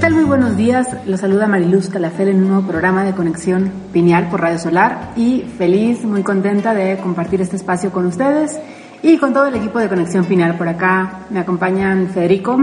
[0.00, 0.14] tal?
[0.14, 0.96] Muy buenos días.
[1.04, 5.44] Los saluda Mariluz Calafel en un nuevo programa de Conexión Pineal por Radio Solar y
[5.58, 8.58] feliz, muy contenta de compartir este espacio con ustedes
[9.02, 10.56] y con todo el equipo de Conexión Pineal.
[10.56, 12.58] Por acá me acompañan Federico.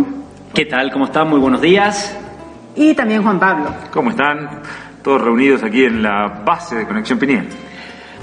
[0.51, 0.91] ¿Qué tal?
[0.91, 1.29] ¿Cómo están?
[1.29, 2.17] Muy buenos días.
[2.75, 3.69] Y también Juan Pablo.
[3.91, 4.61] ¿Cómo están?
[5.03, 7.45] Todos reunidos aquí en la base de Conexión Pineal.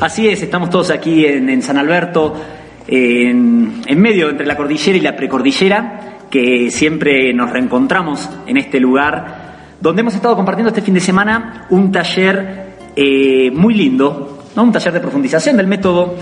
[0.01, 2.35] Así es, estamos todos aquí en, San Alberto,
[2.89, 8.81] en, en medio entre la cordillera y la precordillera que siempre nos reencontramos en este
[8.81, 14.65] lugar, donde hemos estado compartiendo este fin de semana un taller eh, muy lindo, ¿no?
[14.65, 16.17] un taller de profundización del método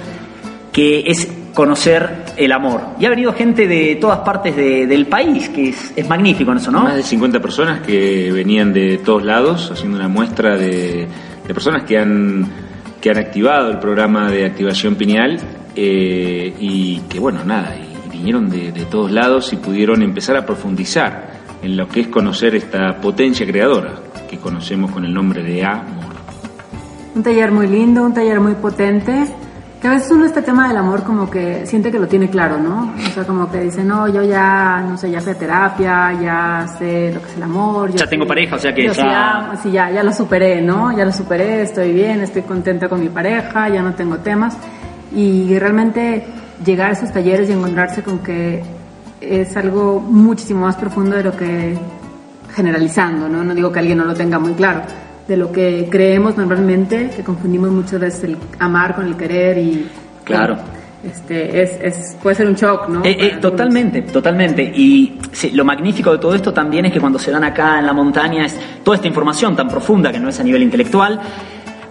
[0.70, 2.82] que es conocer el amor.
[3.00, 6.82] Y ha venido gente de todas partes del país, que es, magnífico en eso, ¿no?
[6.82, 11.08] Más de 50 personas que venían de todos lados, haciendo una muestra de,
[11.46, 12.46] personas que han,
[13.00, 15.40] que han activado el programa de activación pineal
[15.74, 17.74] eh, y que, bueno, nada,
[18.22, 23.00] vinieron de, todos lados y pudieron empezar a profundizar en lo que es conocer esta
[23.00, 23.94] potencia creadora
[24.30, 26.12] que conocemos con el nombre de amor.
[27.16, 29.26] Un taller muy lindo, un taller muy potente,
[29.80, 32.58] que a veces uno este tema del amor como que siente que lo tiene claro,
[32.58, 32.94] ¿no?
[32.96, 36.66] O sea, como que dice, no, yo ya, no sé, ya fui a terapia, ya
[36.78, 37.90] sé lo que es el amor.
[37.90, 39.58] Ya tengo pareja, o sea que ya...
[39.60, 40.96] Sí, ya, ya lo superé, ¿no?
[40.96, 44.56] Ya lo superé, estoy bien, estoy contenta con mi pareja, ya no tengo temas.
[45.12, 46.24] Y realmente
[46.64, 48.62] llegar a esos talleres y encontrarse con que
[49.20, 51.76] es algo muchísimo más profundo de lo que
[52.54, 53.42] generalizando, ¿no?
[53.44, 54.82] No digo que alguien no lo tenga muy claro,
[55.26, 59.88] de lo que creemos normalmente, que confundimos muchas veces el amar con el querer y...
[60.24, 60.56] Claro.
[61.04, 63.04] este, es, es, puede ser un shock, ¿no?
[63.04, 64.62] Eh, eh, totalmente, totalmente.
[64.62, 65.18] Y
[65.52, 68.44] lo magnífico de todo esto también es que cuando se dan acá en la montaña
[68.44, 71.20] es toda esta información tan profunda que no es a nivel intelectual,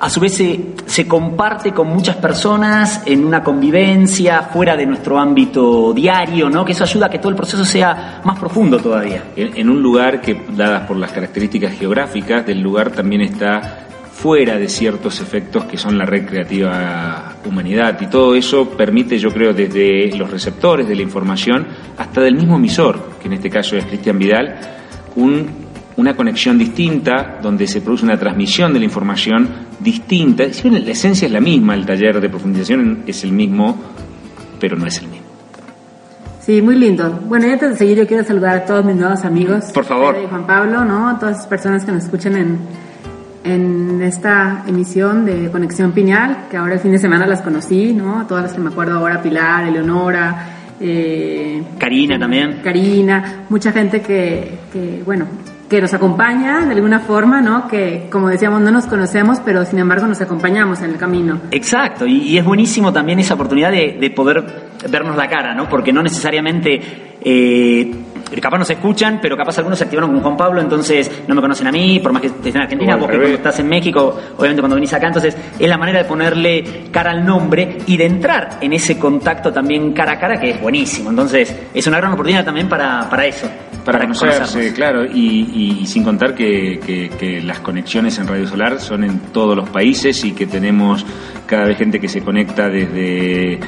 [0.02, 5.94] a su vez se, comparte con muchas personas en una convivencia fuera de nuestro ámbito
[5.94, 6.66] diario, ¿no?
[6.66, 9.26] Que eso ayuda a que todo el proceso sea más profundo todavía.
[9.36, 14.70] En, un lugar que, dadas por las características geográficas del lugar, también está fuera de
[14.70, 20.32] ciertos efectos que son la recreativa humanidad y todo eso permite, yo creo, desde los
[20.32, 21.68] receptores de la información
[22.00, 24.60] hasta del mismo emisor, que en este caso es Cristian Vidal,
[25.16, 25.61] un
[25.98, 29.48] una conexión distinta, donde se produce una transmisión de la información
[29.80, 30.52] distinta.
[30.52, 33.78] Si bien la esencia es la misma, el taller de profundización es el mismo,
[34.60, 35.28] pero no es el mismo.
[36.40, 37.20] Sí, muy lindo.
[37.28, 39.66] Bueno, y antes de seguir, yo quiero saludar a todos mis nuevos amigos.
[39.74, 40.18] Por favor.
[40.24, 41.10] Y Juan Pablo, ¿no?
[41.10, 42.60] A todas las personas que nos escuchan en,
[43.44, 48.26] en esta emisión de Conexión Piñal, que ahora el fin de semana las conocí, ¿no?
[48.26, 50.48] Todas las que me acuerdo ahora, Pilar, Eleonora,
[50.80, 52.60] eh, Karina también.
[52.64, 55.28] Karina, mucha gente que, que, bueno,
[55.72, 57.70] que nos acompaña de alguna forma, ¿no?
[57.70, 61.40] Que, como decíamos, no nos conocemos, pero sin embargo nos acompañamos en el camino.
[61.50, 64.44] Exacto, y, es buenísimo también esa oportunidad de, poder
[64.90, 65.70] vernos la cara, ¿no?
[65.70, 66.82] Porque no necesariamente...
[67.24, 67.96] Eh,
[68.40, 71.68] capaz nos escuchan, pero capaz algunos se activaron con Juan Pablo, entonces no me conocen
[71.68, 74.76] a mí, por más que estés en Argentina, porque cuando estás en México, obviamente cuando
[74.76, 78.74] venís acá, entonces es la manera de ponerle cara al nombre y de entrar en
[78.74, 81.10] ese contacto también cara a cara, que es buenísimo.
[81.10, 83.50] Entonces es una gran oportunidad también para, para eso
[83.84, 89.56] para, conocerse, claro, y, sin contar que, las conexiones en Radio Solar son en todos
[89.56, 91.06] los países y que tenemos
[91.46, 93.60] cada vez gente que se conecta desde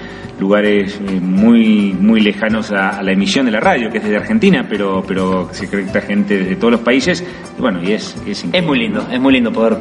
[0.43, 4.65] lugares eh, muy muy lejanos a, la emisión de la radio, que es desde Argentina,
[4.69, 7.23] pero pero se conecta gente desde todos los países,
[7.57, 9.77] y bueno, y es es, es muy lindo, es muy lindo poder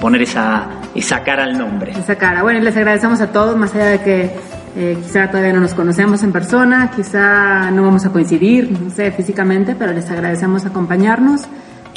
[0.00, 1.92] poner esa, esa cara al nombre.
[1.92, 2.42] Esa cara.
[2.42, 4.30] Bueno, les agradecemos a todos, más allá de que
[4.76, 9.12] eh, quizá todavía no nos conocemos en persona, quizá no vamos a coincidir, no sé,
[9.12, 11.42] físicamente, pero les agradecemos acompañarnos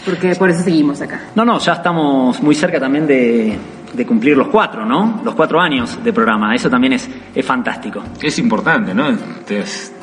[0.06, 1.22] porque por eso seguimos acá.
[1.36, 3.58] No, no, ya estamos muy cerca también de,
[4.06, 5.22] cumplir los cuatro, ¿no?
[5.24, 8.04] Los cuatro años de programa, eso también es, es fantástico.
[8.22, 9.10] Es importante, ¿no?
[9.10, 9.94] Entonces,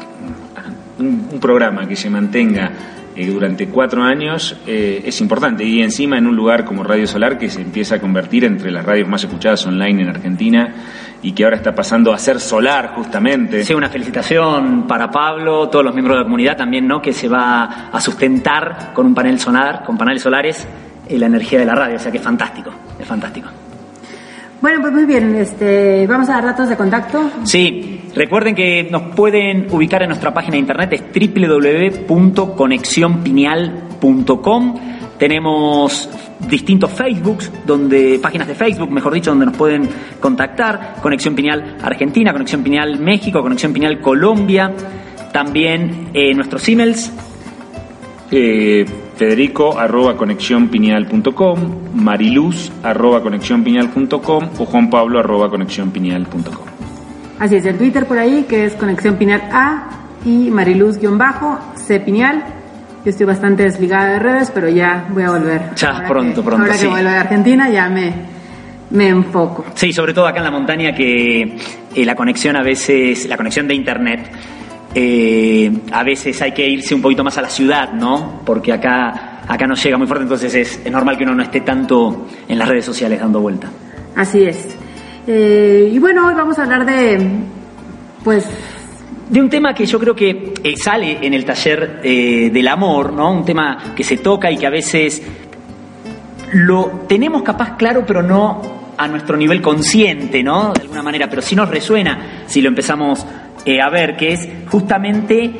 [0.98, 2.72] un, un programa que se mantenga
[3.16, 7.38] eh, durante cuatro años eh, es importante y encima en un lugar como Radio Solar
[7.38, 10.74] que se empieza a convertir entre las radios más escuchadas online en Argentina
[11.20, 13.64] y que ahora está pasando a ser solar justamente.
[13.64, 17.02] Sí, una felicitación para Pablo, todos los miembros de la comunidad también, ¿no?
[17.02, 20.66] Que se va a sustentar con un panel solar, con paneles solares,
[21.08, 23.48] eh, la energía de la radio, o sea que es fantástico, es fantástico.
[24.60, 27.30] Bueno, pues muy bien, este, vamos a dar datos de contacto.
[27.44, 31.02] Sí, recuerden que nos pueden ubicar en nuestra página de internet, es
[32.06, 34.80] www.conexionpineal.com.
[35.18, 36.10] Tenemos
[36.48, 40.96] distintos Facebooks, donde, páginas de Facebook, mejor dicho, donde nos pueden contactar.
[41.02, 44.72] Conexión Pineal Argentina, Conexión Pineal México, Conexión Pineal Colombia.
[45.32, 47.12] También eh, nuestros emails.
[48.30, 48.86] Eh,
[49.20, 51.58] Federico arroba conexionpineal.com,
[51.94, 56.64] Mariluz arroba conexionpineal.com o Juan Pablo arroba conexionpineal.com.
[57.38, 59.90] Así es, el Twitter por ahí que es Conexión Pineal A
[60.24, 62.44] y Mariluz-C Pineal
[63.04, 65.74] Yo estoy bastante desligada de redes, pero ya voy a volver.
[65.76, 66.84] Ya, Ahora pronto, que- pronto, Ahora sí.
[66.84, 68.12] que vuelvo de Argentina ya me,
[68.88, 69.66] me enfoco.
[69.74, 71.42] Sí, sobre todo acá en la montaña que
[71.94, 74.30] eh, la conexión a veces, la conexión de internet,
[74.94, 78.40] eh, a veces hay que irse un poquito más a la ciudad, ¿no?
[78.44, 81.60] Porque acá, acá no llega muy fuerte, entonces es, es normal que uno no esté
[81.60, 83.68] tanto en las redes sociales dando vuelta.
[84.16, 84.76] Así es.
[85.26, 87.20] Eh, y bueno, hoy vamos a hablar de,
[88.24, 88.48] pues,
[89.28, 93.30] De un tema que yo creo que eh, sale en el taller del amor, ¿no?
[93.32, 95.22] Un tema que se toca y que a veces
[96.52, 100.72] lo tenemos capaz claro, pero no a nuestro nivel consciente, ¿no?
[100.74, 103.24] De alguna manera, pero sí nos resuena si lo empezamos
[103.64, 105.50] eh, a ver, que es justamente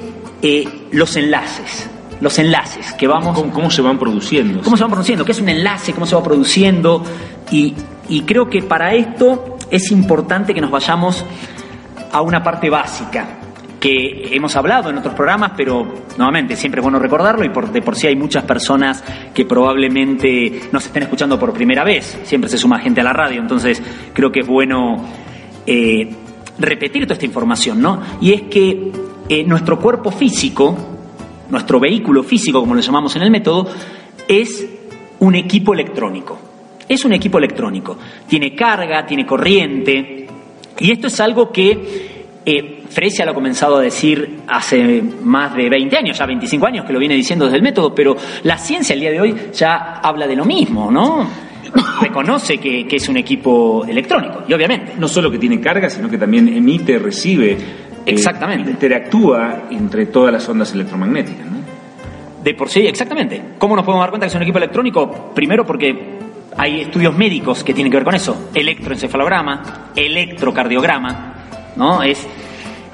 [0.43, 1.89] eh, los enlaces.
[2.21, 4.61] Los enlaces que vamos ¿Cómo, cómo se van produciendo?
[4.61, 7.03] cómo se van produciendo, qué es un enlace, cómo se va produciendo.
[7.51, 7.75] Y,
[8.09, 11.25] y creo que para esto es importante que nos vayamos
[12.13, 13.41] a una parte básica
[13.81, 17.81] que hemos hablado en otros programas, pero nuevamente siempre es bueno recordarlo y por, de
[17.81, 19.03] por sí hay muchas personas
[19.33, 23.41] que probablemente nos estén escuchando por primera vez, siempre se suma gente a la radio,
[23.41, 23.83] entonces
[24.13, 24.97] creo que es bueno
[25.67, 26.11] eh,
[26.61, 28.01] repetir toda esta información, ¿no?
[28.21, 28.93] Y es que
[29.29, 30.77] eh, nuestro cuerpo físico,
[31.49, 33.67] nuestro vehículo físico, como lo llamamos en el método,
[34.29, 34.67] es
[35.21, 36.39] un equipo electrónico.
[36.89, 37.97] Es un equipo electrónico.
[38.27, 40.27] Tiene carga, tiene corriente.
[40.79, 42.11] Y esto es algo que
[42.45, 42.81] eh,
[43.25, 46.99] lo ha comenzado a decir hace más de 20 años, ya 25 años que lo
[46.99, 50.37] viene diciendo desde el método, pero la ciencia el día de hoy ya habla de
[50.37, 51.50] lo mismo, ¿no?
[52.01, 54.93] Reconoce que, que es un equipo electrónico, y obviamente.
[54.99, 57.53] No solo que tiene carga, sino que también emite, recibe.
[57.53, 57.59] eh,
[58.07, 58.71] Exactamente.
[58.71, 61.47] interactúa entre todas las ondas electromagnéticas.
[61.47, 61.61] ¿no?
[62.43, 63.41] De por sí, exactamente.
[63.59, 65.33] ¿Cómo nos podemos dar cuenta que es un equipo electrónico?
[65.35, 66.19] Primero porque
[66.57, 68.51] hay estudios médicos que tienen que ver con eso.
[68.55, 71.35] Electroencefalograma, electrocardiograma,
[71.77, 72.03] ¿no?
[72.03, 72.27] Es,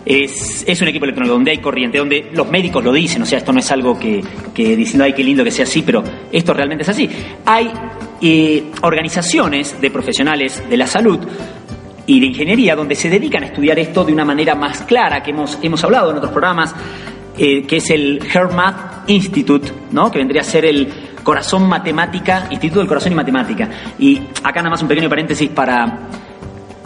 [0.05, 3.39] es, es un equipo electrónico donde hay corriente, donde los médicos lo dicen, o sea,
[3.39, 4.23] esto no es algo que,
[4.55, 6.03] que diciendo, ay, qué lindo que sea así, pero
[6.33, 7.09] esto realmente es así.
[7.45, 7.71] Hay
[8.21, 11.19] eh, organizaciones de profesionales de la salud
[12.07, 15.31] y de ingeniería donde se dedican a estudiar esto de una manera más clara, que
[15.33, 16.75] hemos, hemos hablado en otros programas,
[17.37, 20.11] eh, que es el HeartMath Institute, ¿no?
[20.11, 20.89] que vendría a ser el
[21.23, 23.69] Corazón Matemática, Instituto del Corazón y Matemática.
[23.99, 26.09] Y acá nada más un pequeño paréntesis para,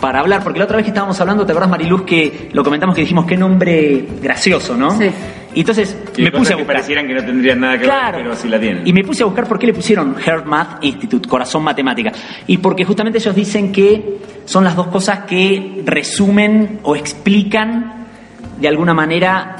[0.00, 2.94] para hablar, porque la otra vez que estábamos hablando, ¿te acuerdas, Mariluz, que lo comentamos
[2.94, 4.98] que dijimos qué nombre gracioso, ¿no?
[4.98, 5.10] Sí.
[5.54, 6.76] Y entonces Y me puse a que buscar.
[6.76, 8.18] parecieran que no tendrían nada que Claro.
[8.18, 8.86] ver, pero sí la tienen.
[8.86, 12.12] Y me puse a buscar por qué le pusieron Heart Math Institute, Corazón Matemática.
[12.46, 18.06] Y porque justamente ellos dicen que son las dos cosas que resumen o explican
[18.60, 19.56] de alguna manera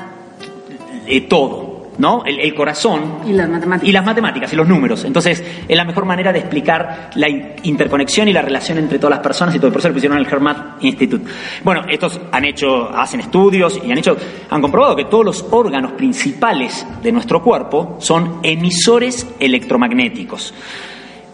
[1.07, 1.70] eh, todo,
[2.01, 2.25] ¿no?
[2.25, 3.89] El, el corazón Y las matemáticas.
[3.89, 5.05] y las matemáticas y los números.
[5.05, 9.11] Entonces, es la mejor manera de explicar la in- interconexión y la relación entre todas
[9.11, 9.71] las personas y todo.
[9.71, 11.25] Por eso le pusieron el Hermat Institute.
[11.63, 14.17] Bueno, estos han hecho, hacen estudios y han hecho,
[14.51, 20.55] han comprobado que todos los órganos principales de nuestro cuerpo son emisores electromagnéticos.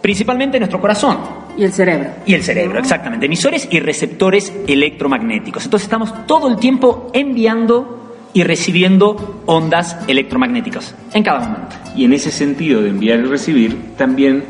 [0.01, 1.17] Principalmente nuestro corazón.
[1.57, 2.09] Y el cerebro.
[2.25, 3.25] Y el cerebro, exactamente.
[3.25, 5.65] Emisores y receptores electromagnéticos.
[5.65, 11.75] Entonces estamos todo el tiempo enviando y recibiendo ondas electromagnéticas en cada momento.
[11.95, 14.43] Y en ese sentido de enviar y recibir, también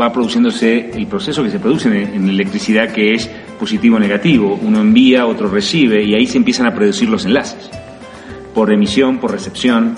[0.00, 4.58] va produciéndose el proceso que se produce en, electricidad, que es positivo-negativo.
[4.62, 7.70] Uno envía, otro recibe, y ahí se empiezan a producir los enlaces.
[8.54, 9.94] Por emisión, por recepción,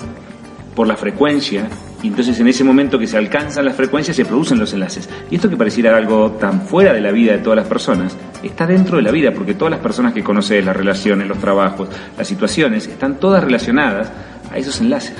[0.75, 1.67] por la frecuencia.
[2.03, 5.07] Y entonces en ese momento que se alcanzan las frecuencias se producen los enlaces.
[5.29, 8.65] Y esto que pareciera algo tan fuera de la vida de todas las personas, está
[8.65, 12.27] dentro de la vida, porque todas las personas que conoces, las relaciones, los trabajos, las
[12.27, 14.11] situaciones, están todas relacionadas
[14.51, 15.15] a esos enlaces,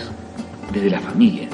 [0.74, 1.48] desde la familia.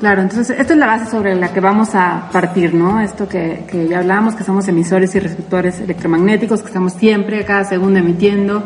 [0.00, 3.00] Claro, entonces esta es la base sobre la que vamos a partir, ¿no?
[3.00, 7.64] Esto que, que ya hablábamos, que somos emisores y receptores electromagnéticos, que estamos siempre, cada
[7.64, 8.64] segundo emitiendo,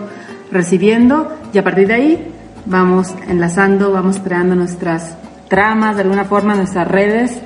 [0.50, 2.32] recibiendo, y a partir de ahí
[2.64, 5.14] vamos enlazando, vamos creando nuestras
[5.48, 7.40] tramas, de alguna forma, nuestras redes,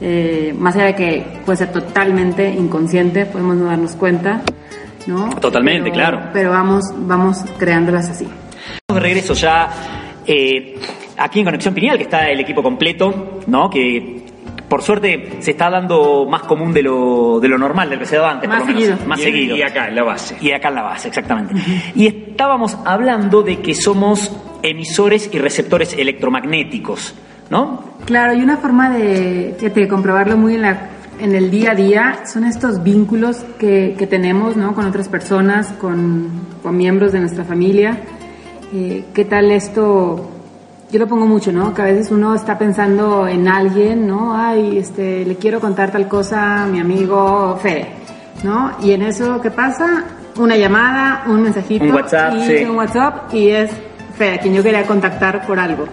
[0.00, 4.42] eh, más allá de que puede ser totalmente inconsciente, podemos no darnos cuenta,
[5.06, 5.30] ¿no?
[5.40, 6.20] Totalmente, Pero- claro.
[6.32, 8.26] Pero vamos, vamos creándolas así.
[8.92, 9.68] De regreso ya
[10.26, 10.78] eh,
[11.16, 13.70] aquí en Conexión Pineal, que está el equipo completo, ¿no?
[13.70, 14.24] Que
[14.68, 18.16] por suerte se está dando más común de lo, de lo normal, del que se
[18.16, 18.88] daba antes, Más por lo menos.
[18.90, 19.08] seguido.
[19.08, 19.56] Más y, seguido.
[19.56, 20.36] Y acá, en la base.
[20.40, 21.54] Y acá en la base, exactamente.
[21.94, 27.14] Y estábamos hablando de que somos emisores y receptores electromagnéticos,
[27.50, 27.80] ¿no?
[28.04, 30.88] Claro, y una forma de, de comprobarlo muy en, la,
[31.18, 34.74] en el día a día son estos vínculos que, que tenemos ¿no?
[34.74, 36.28] con otras personas, con,
[36.62, 37.98] con miembros de nuestra familia.
[38.72, 40.30] Eh, ¿Qué tal esto?
[40.90, 41.74] Yo lo pongo mucho, ¿no?
[41.74, 44.36] Que a veces uno está pensando en alguien, ¿no?
[44.36, 47.88] Ay, este, le quiero contar tal cosa a mi amigo Fede,
[48.44, 48.72] ¿no?
[48.80, 50.04] Y en eso, ¿qué pasa?
[50.36, 51.84] Una llamada, un mensajito.
[51.84, 52.64] Un WhatsApp, y sí.
[52.64, 53.70] un WhatsApp y es
[54.16, 55.86] Fede, a quien yo quería contactar por algo.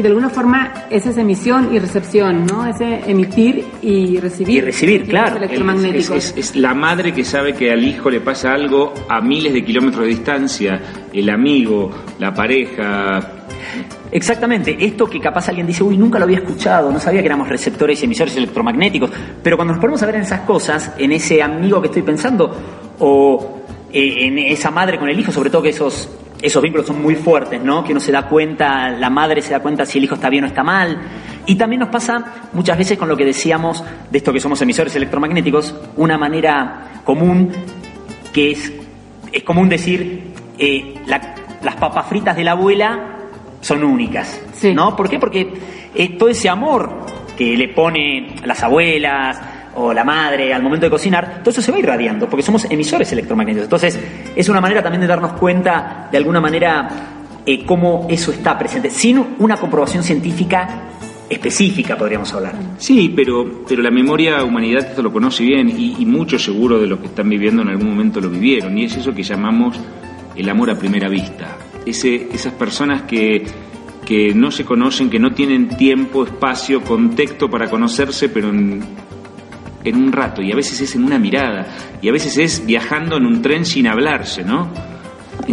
[0.00, 2.66] Y de alguna forma es esa emisión y recepción, ¿no?
[2.66, 4.56] Ese emitir y recibir.
[4.56, 5.36] Y recibir, claro.
[5.36, 6.16] Electromagnéticos.
[6.16, 9.52] Es, es- es la madre que sabe que al hijo le pasa algo a miles
[9.52, 10.80] de kilómetros de distancia,
[11.12, 13.20] el amigo, la pareja.
[14.10, 17.48] Exactamente, esto que capaz alguien dice, uy, nunca lo había escuchado, no sabía que éramos
[17.48, 19.10] receptores y emisores electromagnéticos,
[19.42, 22.50] pero cuando nos ponemos a ver en esas cosas, en ese amigo que estoy pensando,
[22.98, 23.60] o
[23.92, 26.08] eh, en esa madre con el hijo, sobre todo que esos,
[26.42, 27.84] esos vínculos son muy fuertes, ¿no?
[27.84, 30.44] Que uno se da cuenta, la madre se da cuenta si el hijo está bien
[30.44, 30.98] o está mal.
[31.46, 34.94] Y también nos pasa muchas veces con lo que decíamos de esto que somos emisores
[34.96, 37.50] electromagnéticos, una manera común
[38.32, 38.72] que es,
[39.32, 43.16] es común decir, eh, la- las papas fritas de la abuela
[43.60, 44.72] son únicas, Sí.
[44.74, 44.96] ¿no?
[44.96, 45.18] ¿Por qué?
[45.18, 45.52] Porque
[45.94, 47.04] eh, todo ese amor
[47.36, 49.38] que le pone las abuelas
[49.74, 53.10] o la madre al momento de cocinar, todo eso se va irradiando, porque somos emisores
[53.12, 53.64] electromagnéticos.
[53.64, 53.98] Entonces,
[54.34, 56.88] es una manera también de darnos cuenta, de alguna manera,
[57.46, 60.88] eh, cómo eso está presente, sin una comprobación científica
[61.28, 62.54] específica, podríamos hablar.
[62.78, 66.88] Sí, pero, pero la memoria humanidad esto lo conoce bien y, y muchos seguro de
[66.88, 69.78] los que están viviendo en algún momento lo vivieron y es eso que llamamos
[70.36, 71.56] el amor a primera vista.
[71.86, 73.44] Esas personas que,
[74.04, 78.82] que no se conocen, que no tienen tiempo, espacio, contexto para conocerse, pero en,
[79.84, 81.66] en un rato y a veces es en una mirada
[82.02, 84.68] y a veces es viajando en un tren sin hablarse, ¿no?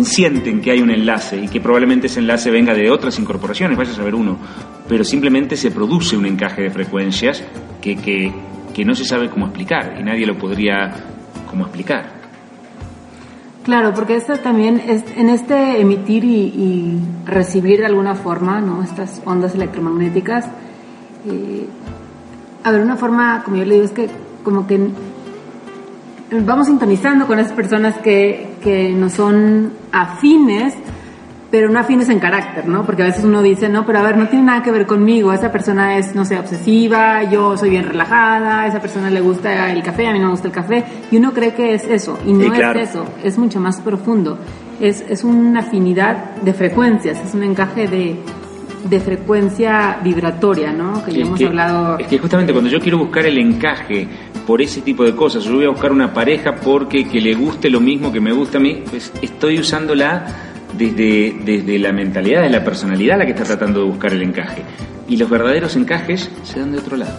[0.04, 3.92] Sienten que hay un enlace y que probablemente ese enlace venga de otras incorporaciones, vaya
[3.92, 4.38] a saber uno,
[4.88, 7.44] pero simplemente se produce un encaje de frecuencias
[7.82, 8.32] que, que,
[8.76, 10.94] que no se sabe cómo explicar y nadie lo podría
[11.50, 12.18] cómo explicar.
[13.64, 18.84] Claro, porque esto también es en este emitir y, recibir de alguna forma, ¿no?
[18.84, 20.46] Estas ondas electromagnéticas.
[21.28, 21.68] eh,
[22.64, 24.10] a ver, una forma, como yo le digo, es que
[24.44, 24.80] como que
[26.32, 30.74] vamos sintonizando con esas personas que, que no son afines,
[31.50, 32.86] pero no afines en carácter, ¿no?
[32.86, 35.32] Porque a veces uno dice, no, pero a ver, no tiene nada que ver conmigo,
[35.32, 39.72] esa persona es, no sé, obsesiva, yo soy bien relajada, a esa persona le gusta
[39.72, 42.20] el café, a mí no me gusta el café, y uno cree que es eso,
[42.26, 42.80] y no Sí, claro.
[42.80, 44.38] es eso, es mucho más profundo,
[44.82, 48.20] es, es una afinidad de frecuencias, es un encaje de,
[48.90, 51.04] de frecuencia vibratoria, ¿no?
[51.04, 51.98] Que ya Es hemos que- hablado...
[52.00, 54.08] Es que justamente cuando yo quiero buscar el encaje
[54.46, 57.70] por ese tipo de cosas, yo voy a buscar una pareja porque que le guste
[57.70, 60.26] lo mismo que me gusta a mí, pues estoy usándola
[60.78, 64.62] desde, desde la mentalidad, de la personalidad la que está tratando de buscar el encaje.
[65.10, 67.18] Y los verdaderos encajes se dan de otro lado.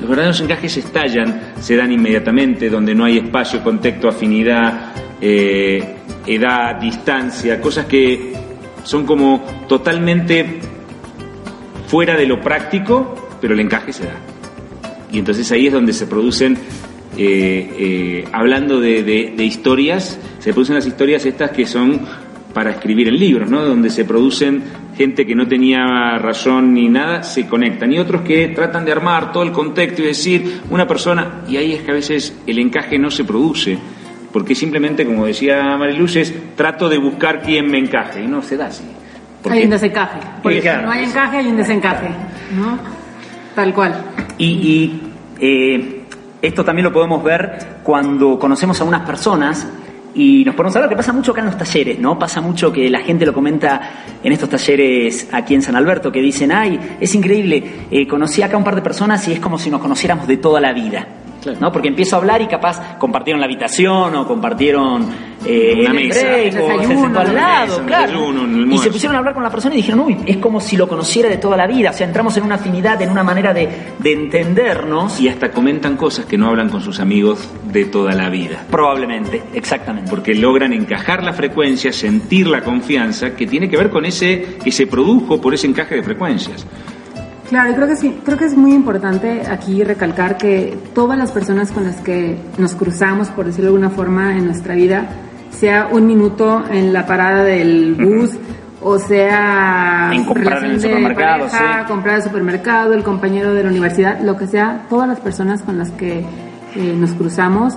[0.00, 6.76] Los verdaderos encajes estallan, se dan inmediatamente, donde no hay espacio, contexto, afinidad, eh, edad,
[6.80, 8.32] distancia, cosas que
[8.82, 10.60] son como totalmente
[11.90, 14.14] fuera de lo práctico, pero el encaje se da.
[15.10, 16.56] Y entonces ahí es donde se producen,
[17.18, 22.00] eh, eh, hablando de, historias, se producen las historias estas que son
[22.54, 23.64] para escribir en libros, ¿no?
[23.64, 24.62] Donde se producen
[24.96, 27.92] gente que no tenía razón ni nada, se conectan.
[27.92, 31.72] Y otros que tratan de armar todo el contexto y decir una persona, y ahí
[31.72, 33.76] es que a veces el encaje no se produce.
[34.32, 38.56] Porque simplemente, como decía Mariluz, es trato de buscar quién me encaje y no se
[38.56, 38.84] da así.
[39.48, 40.18] Hay un desencaje.
[40.42, 40.80] Porque claro.
[40.80, 42.08] si no hay encaje, hay un desencaje,
[42.54, 42.78] ¿no?
[43.54, 43.94] Tal cual.
[44.38, 45.02] Y, y,
[45.40, 46.02] eh,
[46.42, 49.66] esto también lo podemos ver cuando conocemos a unas personas
[50.14, 52.18] y nos ponemos a hablar, que pasa mucho acá en los talleres, ¿no?
[52.18, 53.80] Pasa mucho que la gente lo comenta
[54.22, 58.56] en estos talleres aquí en San Alberto, que dicen, ay, es increíble, eh, conocí acá
[58.56, 61.06] un par de personas y es como si nos conociéramos de toda la vida.
[61.42, 61.58] Claro.
[61.60, 61.72] ¿no?
[61.72, 65.06] Porque empiezo a hablar y capaz compartieron la habitación o compartieron
[65.46, 66.20] eh, Una el mesa.
[66.20, 68.12] break, se desayuno, sentó al lado, mesa, claro.
[68.12, 70.76] desayuno, y se pusieron a hablar con la persona y dijeron, uy, es como si
[70.76, 71.90] lo conociera de toda la vida.
[71.90, 73.68] O sea, entramos en una afinidad, en una manera de,
[73.98, 75.18] de entendernos.
[75.20, 78.64] y hasta comentan cosas que no hablan con sus amigos de toda la vida.
[78.70, 80.10] Probablemente, exactamente.
[80.10, 84.70] Porque logran encajar la frecuencia, sentir la confianza que tiene que ver con ese que
[84.72, 86.66] se produjo por ese encaje de frecuencias.
[87.50, 91.32] Claro, y creo que sí, creo que es muy importante aquí recalcar que todas las
[91.32, 95.08] personas con las que nos cruzamos, por decirlo de alguna forma, en nuestra vida,
[95.50, 98.30] sea un minuto en la parada del bus,
[98.80, 101.48] o sea En comprar en el de pareja,
[101.82, 101.88] sí.
[101.88, 105.76] comprar al supermercado, el compañero de la universidad, lo que sea, todas las personas con
[105.76, 107.74] las que eh, nos cruzamos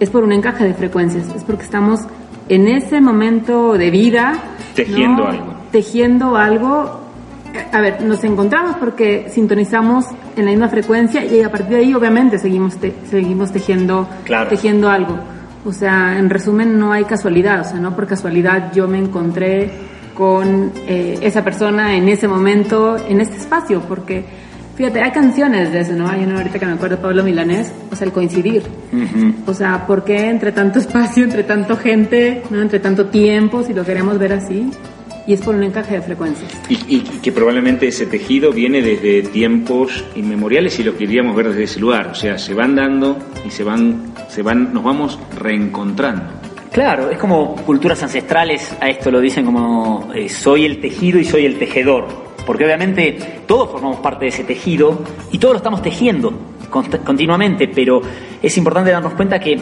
[0.00, 2.00] es por un encaje de frecuencias, es porque estamos
[2.48, 4.32] en ese momento de vida
[4.74, 5.28] Tejiendo ¿no?
[5.30, 5.54] algo.
[5.70, 7.09] tejiendo algo
[7.72, 11.94] a ver, nos encontramos porque sintonizamos en la misma frecuencia y a partir de ahí
[11.94, 14.48] obviamente seguimos te- seguimos tejiendo Claro.
[14.48, 15.18] tejiendo algo.
[15.64, 19.70] O sea, en resumen no hay casualidad, o sea, no por casualidad yo me encontré
[20.14, 24.24] con eh, esa persona en ese momento, en este espacio, porque
[24.76, 26.08] fíjate, hay canciones de eso, ¿no?
[26.08, 28.62] Hay una ahorita que me acuerdo, Pablo Milanés, o sea, el coincidir.
[29.46, 32.60] O sea, ¿por qué entre tanto espacio, entre tanto gente, ¿no?
[32.62, 34.70] entre tanto tiempo, si lo queremos ver así?
[35.30, 36.50] Y es por un encaje de frecuencias.
[36.68, 41.62] Y, y que probablemente ese tejido viene desde tiempos inmemoriales y lo queríamos ver desde
[41.62, 42.08] ese lugar.
[42.08, 46.24] O sea, se van dando y se van, se van, nos vamos reencontrando.
[46.72, 51.24] Claro, es como culturas ancestrales, a esto lo dicen como eh, soy el tejido y
[51.24, 52.08] soy el tejedor,
[52.44, 56.32] porque obviamente todos formamos parte de ese tejido y todos lo estamos tejiendo
[57.04, 58.02] continuamente, pero
[58.42, 59.60] es importante darnos cuenta que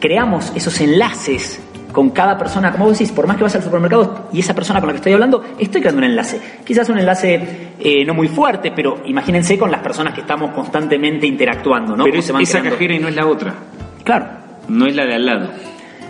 [0.00, 1.60] creamos esos enlaces
[1.92, 4.80] con cada persona, como vos decís, por más que vas al supermercado y esa persona
[4.80, 6.40] con la que estoy hablando, estoy creando un enlace.
[6.64, 11.26] Quizás un enlace eh, no muy fuerte, pero imagínense con las personas que estamos constantemente
[11.26, 12.04] interactuando, ¿no?
[12.04, 13.54] Pero es se van esa creando- cajera y no es la otra.
[14.04, 14.26] Claro,
[14.68, 15.50] No es la de al lado.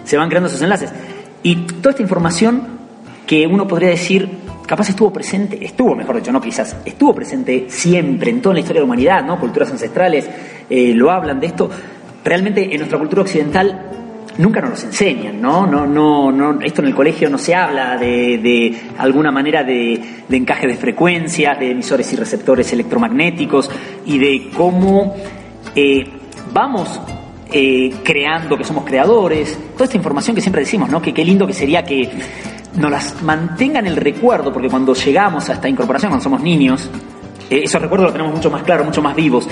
[0.04, 0.92] se van creando esos enlaces.
[1.42, 2.62] Y toda esta información
[3.26, 4.28] que uno podría decir,
[4.66, 8.80] capaz estuvo presente, estuvo, mejor dicho, no quizás, estuvo presente siempre en toda la historia
[8.80, 9.38] de la humanidad, ¿no?
[9.40, 10.28] Culturas ancestrales
[10.68, 11.70] eh, lo hablan de esto.
[12.24, 13.86] Realmente en nuestra cultura occidental
[14.38, 15.66] nunca nos los enseñan, ¿no?
[15.66, 20.00] No, no, no, esto en el colegio no se habla de, de alguna manera de,
[20.30, 23.70] encaje de frecuencias, de emisores y receptores electromagnéticos
[24.06, 25.14] y de cómo
[25.74, 26.04] eh,
[26.52, 27.00] vamos
[27.52, 31.02] eh, creando, que somos creadores, toda esta información que siempre decimos, ¿no?
[31.02, 32.08] Que qué lindo que sería que
[32.76, 36.88] nos las mantengan el recuerdo, porque cuando llegamos a esta incorporación, cuando somos niños,
[37.50, 39.48] eh, esos recuerdos los tenemos mucho más claros, mucho más vivos,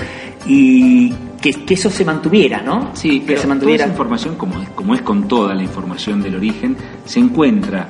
[0.47, 2.91] y que, que eso se mantuviera, ¿no?
[2.93, 3.83] Sí, que pero se toda mantuviera.
[3.85, 6.75] esa información, como es, como es con toda la información del origen,
[7.05, 7.87] se encuentra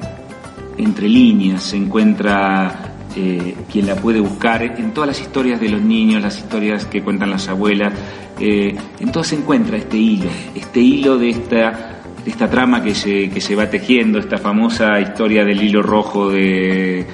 [0.78, 5.82] entre líneas, se encuentra eh, quien la puede buscar en todas las historias de los
[5.82, 7.94] niños, las historias que cuentan las abuelas,
[8.40, 12.94] eh, en todo se encuentra este hilo, este hilo de esta de esta trama que
[12.94, 17.06] se, que se va tejiendo, esta famosa historia del hilo rojo de,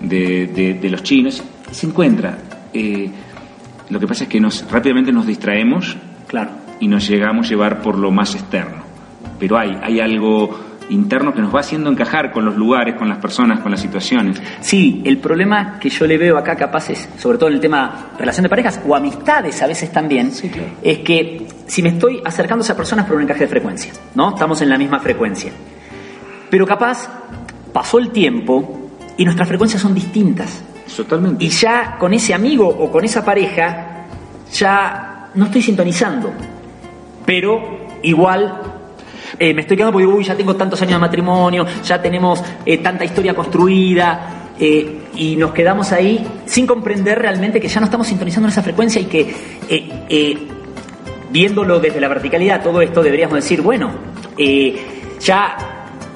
[0.00, 1.42] de, de- de los chinos,
[1.72, 2.38] se encuentra.
[2.72, 3.10] Eh,
[3.90, 6.50] lo que pasa es que nos, rápidamente nos distraemos Claro.
[6.80, 8.82] y nos llegamos a llevar por lo más externo.
[9.38, 13.18] Pero hay, hay algo interno que nos va haciendo encajar con los lugares, con las
[13.18, 14.40] personas, con las situaciones.
[14.60, 18.10] Sí, el problema que yo le veo acá capaz es, sobre todo en el tema
[18.18, 20.30] relación de parejas o amistades a veces también,
[20.82, 23.92] es que si me estoy acercando a esa persona es por un encaje de frecuencia,
[24.14, 24.30] ¿no?
[24.30, 25.52] Estamos en la misma frecuencia.
[26.50, 27.08] Pero capaz
[27.72, 30.62] pasó el tiempo y nuestras frecuencias son distintas.
[31.38, 34.06] Y ya con ese amigo o con esa pareja
[34.52, 36.32] ya no estoy sintonizando.
[37.24, 38.60] Pero igual
[39.38, 42.78] eh, me estoy quedando porque uy, ya tengo tantos años de matrimonio, ya tenemos eh,
[42.78, 44.50] tanta historia construida.
[44.58, 48.62] eh, y nos quedamos ahí sin comprender realmente que ya no estamos sintonizando en esa
[48.62, 50.48] frecuencia y que
[51.30, 53.90] viéndolo desde la verticalidad, todo esto deberíamos decir, bueno,
[55.20, 55.71] ya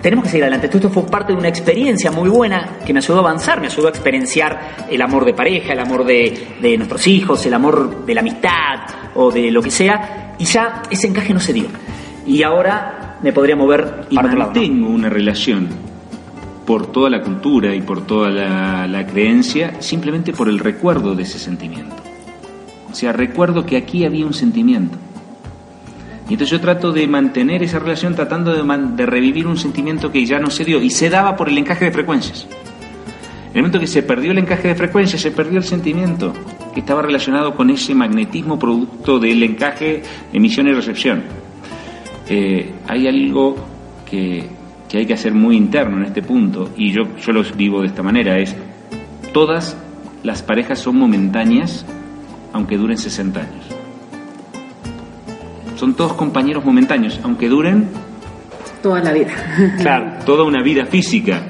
[0.06, 0.68] tenemos que seguir adelante.
[0.68, 3.66] Todo esto fue parte de una experiencia muy buena que me ayudó a avanzar, me
[3.66, 8.06] ayudó a experienciar el amor de pareja, el amor de, de nuestros hijos, el amor
[8.06, 11.66] de la amistad o de lo que sea, y ya ese encaje no se dio.
[12.24, 14.52] Y ahora me podría mover y para otro lado.
[14.54, 14.60] ¿no?
[14.60, 15.70] mantengo una relación
[16.64, 21.24] por toda la cultura y por toda la, la creencia, simplemente por el recuerdo de
[21.24, 21.96] ese sentimiento.
[22.92, 24.98] O sea, recuerdo que aquí había un sentimiento.
[26.28, 28.62] Y entonces yo trato de mantener esa relación tratando de,
[28.94, 31.84] de revivir un sentimiento que ya no se dio y se daba por el encaje
[31.84, 32.46] de frecuencias.
[33.50, 36.32] En el momento que se perdió el encaje de frecuencias, se perdió el sentimiento
[36.74, 41.22] que estaba relacionado con ese magnetismo producto del encaje emisión y recepción.
[42.28, 43.56] Eh, hay algo
[44.04, 44.44] que,
[44.92, 48.02] hay que hacer muy interno en este punto y yo, yo lo vivo de esta
[48.02, 48.54] manera, es
[49.32, 49.76] todas
[50.22, 51.86] las parejas son momentáneas
[52.52, 53.75] aunque duren 60 años.
[55.76, 57.88] Son todos compañeros momentáneos, aunque duren
[58.82, 59.30] Toda la vida.
[59.80, 60.12] Claro.
[60.24, 61.40] toda una vida física,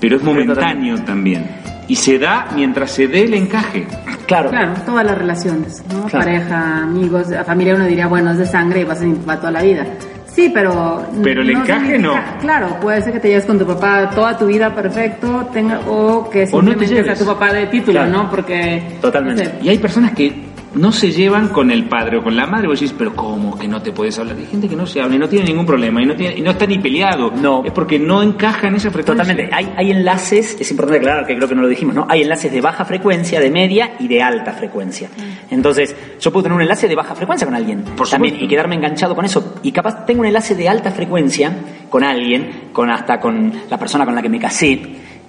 [0.00, 1.46] pero es momentáneo también.
[1.88, 3.86] Y se da mientras se dé el encaje.
[4.26, 4.50] Claro.
[4.50, 6.04] Claro, todas las relaciones, ¿no?
[6.06, 6.24] Claro.
[6.24, 9.16] Pareja, amigos, la familia, uno diría, bueno, es de sangre y vas a ser mi
[9.16, 9.84] papá toda la vida.
[10.26, 11.04] Sí, pero...
[11.22, 12.14] Pero el encaje no.
[12.40, 16.30] Claro, puede ser que te lleves con tu papá toda tu vida perfecto, tenga, o
[16.30, 18.12] que O no te simplemente sea tu papá de título, Claro.
[18.12, 18.30] ¿no?
[18.30, 18.96] Porque...
[19.00, 19.44] Totalmente.
[19.44, 22.46] no sé, Y hay personas que no se llevan con el padre o con la
[22.46, 24.36] madre, vos decís, pero ¿cómo que no te puedes hablar?
[24.36, 26.40] Hay gente que no se habla y no tiene ningún problema y no, tiene, y
[26.40, 27.30] no está ni peleado.
[27.30, 27.62] No.
[27.64, 29.24] Es porque no encaja en esa frecuencia.
[29.24, 29.54] Totalmente.
[29.54, 32.06] Hay, hay enlaces, es importante aclarar que creo que no lo dijimos, ¿no?
[32.08, 35.08] Hay enlaces de baja frecuencia, de media y de alta frecuencia.
[35.50, 38.44] Entonces, yo puedo tener un enlace de baja frecuencia con alguien Por también supuesto.
[38.44, 39.54] y quedarme enganchado con eso.
[39.62, 41.52] Y capaz tengo un enlace de alta frecuencia
[41.90, 44.80] con alguien, con hasta con la persona con la que me casé.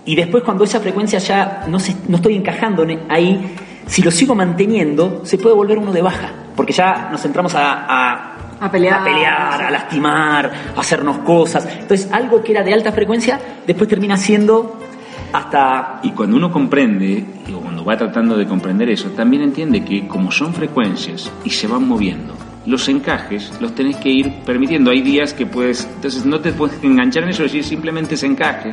[0.05, 3.39] Y después cuando esa frecuencia ya no, se, no estoy encajando en- ahí,
[3.87, 6.31] si lo sigo manteniendo, se puede volver uno de baja.
[6.55, 9.01] Porque ya nos entramos a, a A pelear.
[9.01, 11.67] a pelear, a lastimar, a hacernos cosas.
[11.67, 14.79] Entonces, algo que era de alta frecuencia, después termina siendo
[15.33, 15.99] hasta...
[16.03, 20.31] Y cuando uno comprende, o cuando va tratando de comprender eso, también entiende que como
[20.31, 24.91] son frecuencias y se van moviendo, los encajes los tenés que ir permitiendo.
[24.91, 28.71] Hay días que puedes, entonces no te puedes enganchar en eso, decir simplemente ese encaje,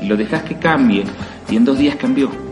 [0.00, 1.04] y lo dejas que cambie
[1.50, 2.47] y en dos días cambió.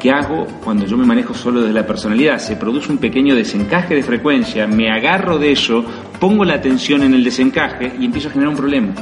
[0.00, 2.38] ¿Qué hago cuando yo me manejo solo desde la personalidad?
[2.38, 5.84] Se produce un pequeño desencaje de frecuencia, me agarro de eso,
[6.20, 8.94] pongo la atención en el desencaje y empiezo a generar un problema.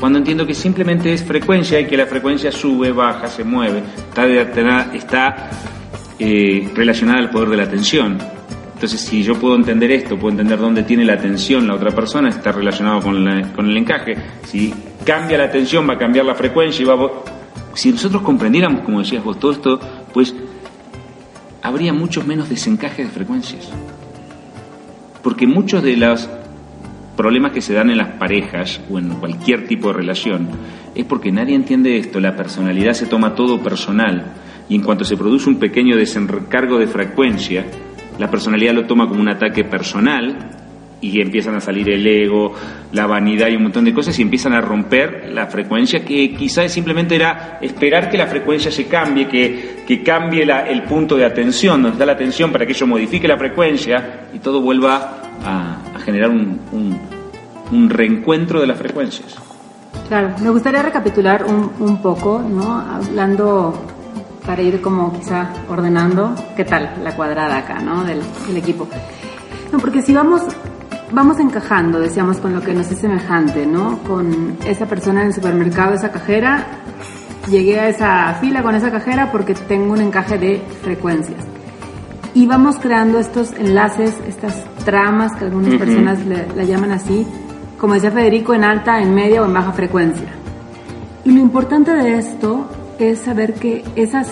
[0.00, 4.26] Cuando entiendo que simplemente es frecuencia y que la frecuencia sube, baja, se mueve, está,
[4.94, 5.50] está
[6.18, 8.18] eh, relacionada al poder de la atención.
[8.74, 12.28] Entonces, si yo puedo entender esto, puedo entender dónde tiene la atención la otra persona,
[12.28, 14.14] está relacionado con, con el encaje.
[14.44, 14.72] Si
[15.04, 17.10] cambia la atención, va a cambiar la frecuencia y va a...
[17.72, 19.80] Si nosotros comprendiéramos, como decías vos, todo esto,
[20.16, 20.34] pues
[21.60, 23.68] habría muchos menos desencajes de frecuencias.
[25.22, 26.26] Porque muchos de los
[27.18, 30.48] problemas que se dan en las parejas o en cualquier tipo de relación
[30.94, 34.32] es porque nadie entiende esto, la personalidad se toma todo personal
[34.70, 37.66] y en cuanto se produce un pequeño desencargo de frecuencia,
[38.18, 40.65] la personalidad lo toma como un ataque personal
[41.06, 42.52] y empiezan a salir el ego,
[42.92, 46.72] la vanidad y un montón de cosas y empiezan a romper la frecuencia que quizás
[46.72, 51.82] simplemente era esperar que la frecuencia se cambie, que, que cambie el punto de atención,
[51.82, 56.30] donde está la atención para que eso modifique la frecuencia y todo vuelva a, generar
[56.30, 56.60] un,
[57.72, 59.36] un, reencuentro de las frecuencias.
[60.08, 62.80] Claro, me gustaría recapitular un, un poco, ¿no?
[62.80, 63.74] Hablando
[64.46, 68.04] para ir como quizá ordenando, ¿qué tal la cuadrada acá, ¿no?
[68.04, 68.22] Del
[68.56, 68.88] equipo.
[69.72, 70.42] No, porque si vamos
[71.12, 73.98] vamos encajando, decíamos, con lo que nos es semejante, ¿no?
[73.98, 76.66] Con esa persona en el supermercado, esa cajera,
[77.50, 81.44] llegué a esa fila con esa cajera porque tengo un encaje de frecuencias.
[82.34, 87.26] Y vamos creando estos enlaces, estas tramas que algunas personas le, la llaman así,
[87.78, 90.28] como decía Federico, en alta, en media o en baja frecuencia.
[91.24, 92.66] Y lo importante de esto
[92.98, 94.30] es saber que esas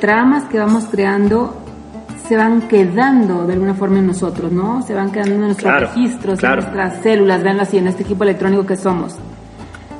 [0.00, 1.61] tramas que vamos creando
[2.32, 4.80] se van quedando de alguna forma en nosotros, ¿no?
[4.80, 8.64] Se van quedando en nuestros registros, en nuestras células, veanlo así, en este equipo electrónico
[8.64, 9.16] que somos.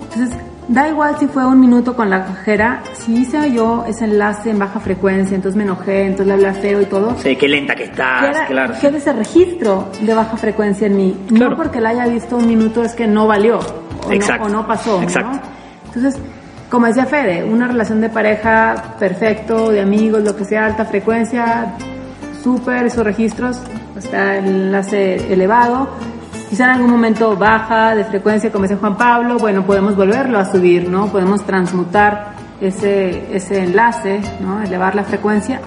[0.04, 4.48] Entonces, da igual si fue un minuto con la cajera, si hice yo ese enlace
[4.48, 7.14] en baja frecuencia, entonces me enojé, entonces le hablé feo y todo.
[7.18, 8.74] Sí, qué lenta que estás, queda, claro.
[8.80, 11.14] Queda ese registro de baja frecuencia en mí.
[11.28, 14.66] No porque la haya visto un minuto es que no valió o, No, o no
[14.66, 15.38] pasó, Exacto.
[15.88, 16.18] Entonces,
[16.70, 21.74] como decía Fede, una relación de pareja perfecto, de amigos, lo que sea, alta frecuencia,
[22.42, 23.58] súper esos registros,
[23.96, 25.88] está el enlace elevado.
[26.50, 30.44] Quizá en algún momento baja de frecuencia, como dice Juan Pablo, bueno, podemos volverlo a
[30.44, 31.06] subir, ¿no?
[31.06, 34.62] Podemos transmutar ese, ese enlace, ¿no?
[34.62, 35.60] Elevar la frecuencia.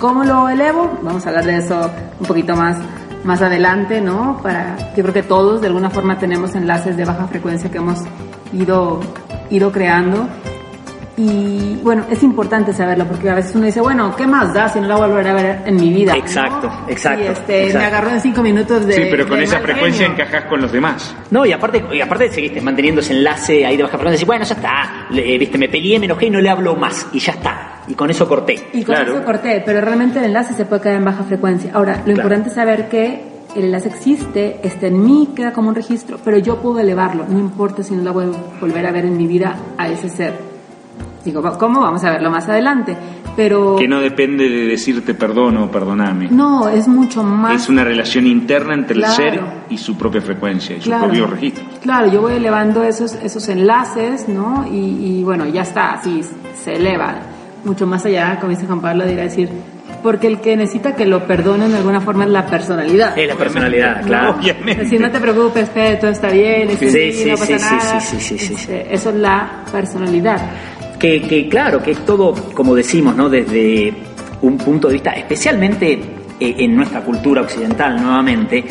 [0.00, 0.98] ¿Cómo lo elevo?
[1.02, 2.76] Vamos a hablar de eso un poquito más,
[3.24, 4.38] más adelante, ¿no?
[4.42, 8.00] Para, yo creo que todos de alguna forma tenemos enlaces de baja frecuencia que hemos
[8.52, 9.00] ido,
[9.50, 10.28] ido creando
[11.18, 14.80] y bueno, es importante saberlo porque a veces uno dice, bueno, ¿qué más da si
[14.80, 16.14] no la volveré a ver en mi vida?
[16.16, 17.24] Exacto, exacto.
[17.24, 18.92] Y este, me agarró en cinco minutos de.
[18.92, 21.16] Sí, pero con esa frecuencia encajas con los demás.
[21.32, 24.24] No, y aparte, y aparte seguiste manteniendo ese enlace ahí de baja frecuencia.
[24.24, 25.08] Y bueno, ya está.
[25.12, 27.08] Eh, viste, me peleé, me enojé y no le hablo más.
[27.12, 27.80] Y ya está.
[27.88, 28.68] Y con eso corté.
[28.72, 31.72] Y con eso corté, pero realmente el enlace se puede quedar en baja frecuencia.
[31.74, 33.22] Ahora, lo importante es saber que
[33.56, 37.24] el enlace existe, está en mí, queda como un registro, pero yo puedo elevarlo.
[37.28, 40.08] No importa si no la voy a volver a ver en mi vida a ese
[40.08, 40.47] ser.
[41.28, 41.82] Digo, ¿cómo?
[41.82, 42.96] Vamos a verlo más adelante.
[43.36, 43.76] Pero...
[43.76, 46.28] Que no depende de decirte perdón o perdoname.
[46.30, 47.64] No, es mucho más...
[47.64, 49.38] Es una relación interna entre el ser
[49.68, 51.64] y su propia frecuencia y su propio registro.
[51.82, 54.66] Claro, yo voy elevando esos, esos enlaces, ¿no?
[54.72, 56.22] Y, bueno, ya está, así
[56.64, 57.16] se eleva.
[57.62, 59.50] Mucho más allá, como dice Juan Pablo, dirá decir,
[60.02, 63.18] porque el que necesita que lo perdonen de alguna forma es la personalidad.
[63.18, 64.36] Es la personalidad, claro.
[64.38, 64.84] Obviamente.
[64.84, 68.00] Decir, no te preocupes, Fede, todo está bien, sí, sí, sí, no pasa nada.
[68.00, 70.40] Sí, sí, sí, este, Eso es la personalidad
[70.98, 73.28] que, claro, que es todo, como decimos, ¿no?
[73.28, 73.92] Desde
[74.42, 75.92] un punto de vista, especialmente
[76.40, 78.64] eh, en nuestra cultura occidental, nuevamente,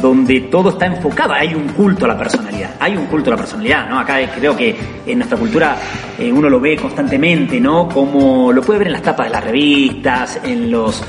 [0.00, 3.36] donde todo está enfocado, hay un culto a la personalidad, hay un culto a la
[3.36, 3.98] personalidad, ¿no?
[3.98, 5.76] Acá creo que en nuestra cultura
[6.18, 7.88] eh, uno lo ve constantemente, ¿no?
[7.88, 11.02] Como lo puede ver en las tapas de las revistas, en los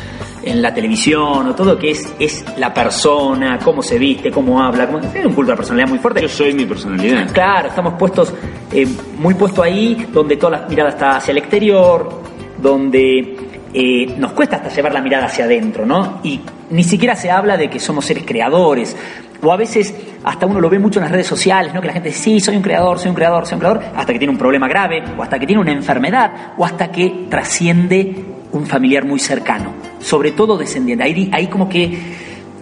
[0.46, 4.86] en la televisión o todo que es, es la persona, cómo se viste, cómo habla,
[4.88, 6.22] como, es un culto a la personalidad muy fuerte.
[6.22, 7.32] Yo soy mi personalidad.
[7.34, 8.34] Claro, estamos puestos,
[8.72, 12.22] eh, muy puesto ahí, donde toda la mirada está hacia el exterior,
[12.62, 13.36] donde
[13.74, 16.20] eh, nos cuesta hasta llevar la mirada hacia adentro, ¿no?
[16.24, 18.96] Y ni siquiera se habla de que somos seres creadores.
[19.42, 21.82] O a veces hasta uno lo ve mucho en las redes sociales, ¿no?
[21.82, 24.14] Que la gente dice, sí, soy un creador, soy un creador, soy un creador, hasta
[24.14, 28.26] que tiene un problema grave, o hasta que tiene una enfermedad, o hasta que trasciende
[28.52, 29.74] un familiar muy cercano,
[30.06, 31.04] sobre todo descendiente.
[31.04, 31.98] Ahí, ahí como que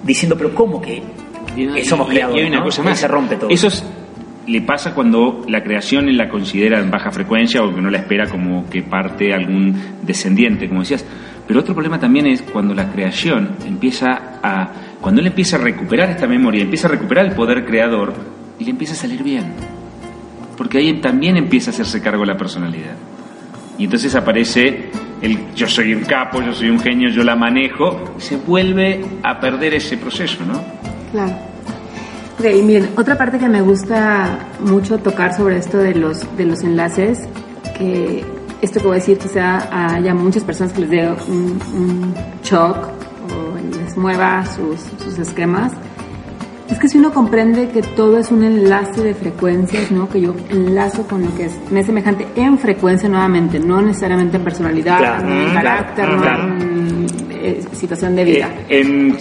[0.01, 1.03] diciendo, pero ¿cómo que,
[1.83, 2.41] somos creadores?
[2.41, 2.97] Y hay una cosa más.
[2.97, 3.49] se rompe todo.
[3.49, 3.67] Eso
[4.47, 8.29] le pasa cuando la creación la considera en baja frecuencia o que no la espera
[8.29, 11.05] como que parte algún descendiente, como decías.
[11.45, 14.71] Pero otro problema también es cuando la creación empieza a.
[15.01, 18.13] Cuando él empieza a recuperar esta memoria, empieza a recuperar el poder creador
[18.57, 19.51] y le empieza a salir bien.
[20.57, 22.95] porque ahí también empieza a hacerse cargo la personalidad.
[23.77, 24.91] Y entonces aparece
[25.23, 29.39] el yo soy un capo, yo soy un genio, yo la manejo, se vuelve a
[29.39, 30.61] perder ese proceso, ¿no?
[31.11, 31.33] Claro.
[32.37, 36.61] Ok, miren, otra parte que me gusta mucho tocar sobre esto de los, de los
[36.63, 37.21] enlaces,
[37.77, 38.25] que
[38.61, 42.89] esto que voy a decir quizá haya muchas personas que les dé un, un shock
[43.29, 45.71] o les mueva sus, sus esquemas,
[46.73, 50.09] es que si uno comprende que todo es un enlace de frecuencias, ¿no?
[50.09, 54.37] Que yo enlazo con lo que es, me es semejante en frecuencia nuevamente, no necesariamente
[54.37, 56.43] en personalidad, Claro, no en claro, carácter, no claro.
[56.43, 58.49] en eh, situación de vida.
[58.69, 59.17] Eh, en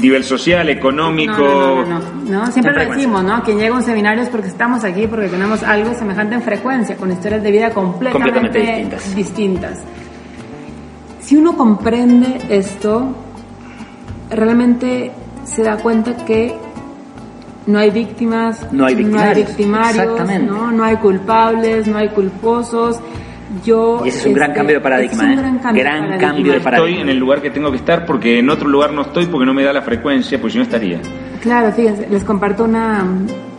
[0.00, 1.32] nivel social, económico.
[1.36, 2.00] No, no, no,
[2.44, 2.50] no.
[2.50, 3.42] Siempre lo decimos, ¿no?
[3.42, 6.96] Quien llega a un seminario es porque estamos aquí, porque tenemos algo semejante en frecuencia,
[6.96, 9.14] con historias de vida completamente, Completamente distintas.
[9.14, 9.78] distintas.
[11.20, 13.14] Si uno comprende esto,
[14.30, 15.12] realmente
[15.44, 16.54] se da cuenta que
[17.66, 19.48] no hay víctimas, No hay victimarios.
[19.48, 20.46] victimarios, Exactamente.
[20.50, 20.70] ¿no?
[20.70, 23.00] No hay culpables, no hay culposos.
[23.64, 25.36] Yo, Y ese es un gran cambio de paradigma, es un ¿eh?
[25.36, 26.64] gran cambio Gran de cambio de paradigma.
[26.64, 26.88] paradigma.
[26.88, 29.46] Estoy en el lugar que tengo que estar porque en otro lugar no estoy porque
[29.46, 31.00] no me da la frecuencia, pues si no estaría.
[31.40, 33.04] Claro, fíjense, les comparto una,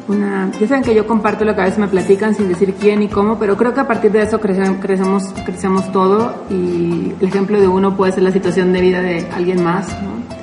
[0.09, 0.51] una...
[0.59, 3.07] Ya saben que yo comparto lo que a veces me platican sin decir quién y
[3.07, 7.59] cómo, pero creo que a partir de eso crecemos, crecemos, crecemos todo y el ejemplo
[7.59, 10.36] de uno puede ser la situación de vida de alguien más, ¿no?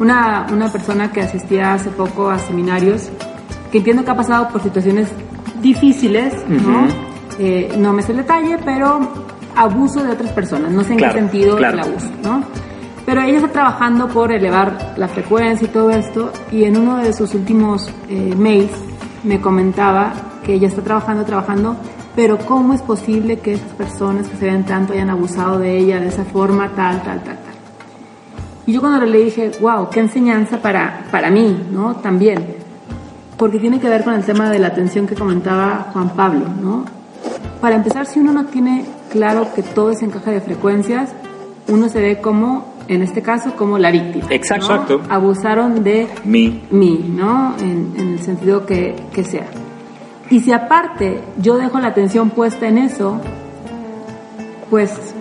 [0.00, 3.08] Una, una persona que asistía hace poco a seminarios,
[3.70, 5.08] que entiendo que ha pasado por situaciones
[5.62, 6.86] difíciles, ¿no?
[7.38, 9.00] Eh, no me sé el detalle, pero
[9.56, 11.74] abuso de otras personas, no sé en Claro, qué sentido claro.
[11.74, 12.42] el abuso, ¿no?
[13.06, 17.12] Pero ella está trabajando por elevar la frecuencia y todo esto, y en uno de
[17.12, 18.70] sus últimos eh, mails
[19.22, 20.12] me comentaba
[20.44, 21.76] que ella está trabajando, trabajando,
[22.16, 26.00] pero ¿cómo es posible que estas personas que se ven tanto hayan abusado de ella
[26.00, 27.38] de esa forma, tal, tal, tal?
[28.66, 31.96] Y yo cuando le dije, wow, qué enseñanza para, para mí, ¿no?
[31.96, 32.44] También,
[33.36, 36.84] porque tiene que ver con el tema de la atención que comentaba Juan Pablo, ¿no?
[37.60, 41.12] Para empezar, si uno no tiene claro que todo es en caja de frecuencias,
[41.68, 44.26] uno se ve como, en este caso, como la víctima.
[44.30, 44.66] Exacto.
[44.68, 44.74] ¿no?
[44.74, 45.00] Exacto.
[45.08, 46.62] Abusaron de Mi.
[46.70, 47.54] mí, ¿no?
[47.58, 49.46] En, en el sentido que, que sea.
[50.30, 53.20] Y si aparte yo dejo la atención puesta en eso,
[54.70, 55.14] pues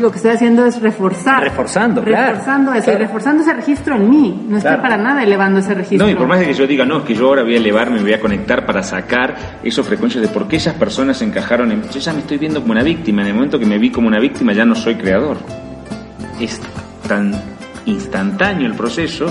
[0.00, 1.42] lo que estoy haciendo es reforzar.
[1.42, 4.46] Reforzando, claro, Reforzando eso, y reforzando ese registro en mí.
[4.48, 4.82] No estoy Claro.
[4.82, 6.06] para nada elevando ese registro.
[6.06, 7.56] No, y por más de que yo diga, no, es que yo ahora voy a
[7.58, 11.24] elevarme, me voy a conectar para sacar esos frecuencias de por qué esas personas se
[11.24, 11.82] encajaron en...
[11.90, 14.08] Yo ya me estoy viendo como una víctima, en el momento que me vi como
[14.08, 15.36] una víctima ya no soy creador.
[16.40, 16.60] Es
[17.06, 17.32] tan
[17.86, 19.26] instantáneo el proceso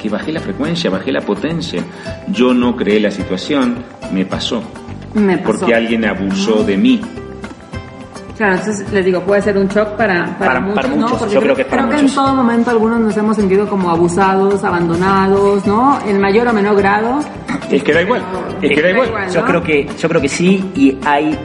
[0.00, 1.82] que bajé la frecuencia, bajé la potencia.
[2.28, 3.76] Yo no creé la situación,
[4.12, 4.62] me pasó.
[5.14, 5.58] Me pasó.
[5.58, 7.00] Porque alguien abusó de mí.
[8.40, 10.96] Claro, entonces les digo, puede ser un shock para, para, Para- muchos, para ¿no?
[10.96, 13.68] muchos, Porque yo creo que para creo que en todo momento algunos nos hemos sentido
[13.68, 15.98] como abusados, abandonados, ¿no?
[16.06, 17.20] En mayor o menor grado.
[17.70, 18.22] Es que da igual,
[18.62, 19.30] es que da igual.
[19.30, 19.46] Yo ¿no?
[19.46, 21.38] creo que, yo creo que sí, y hay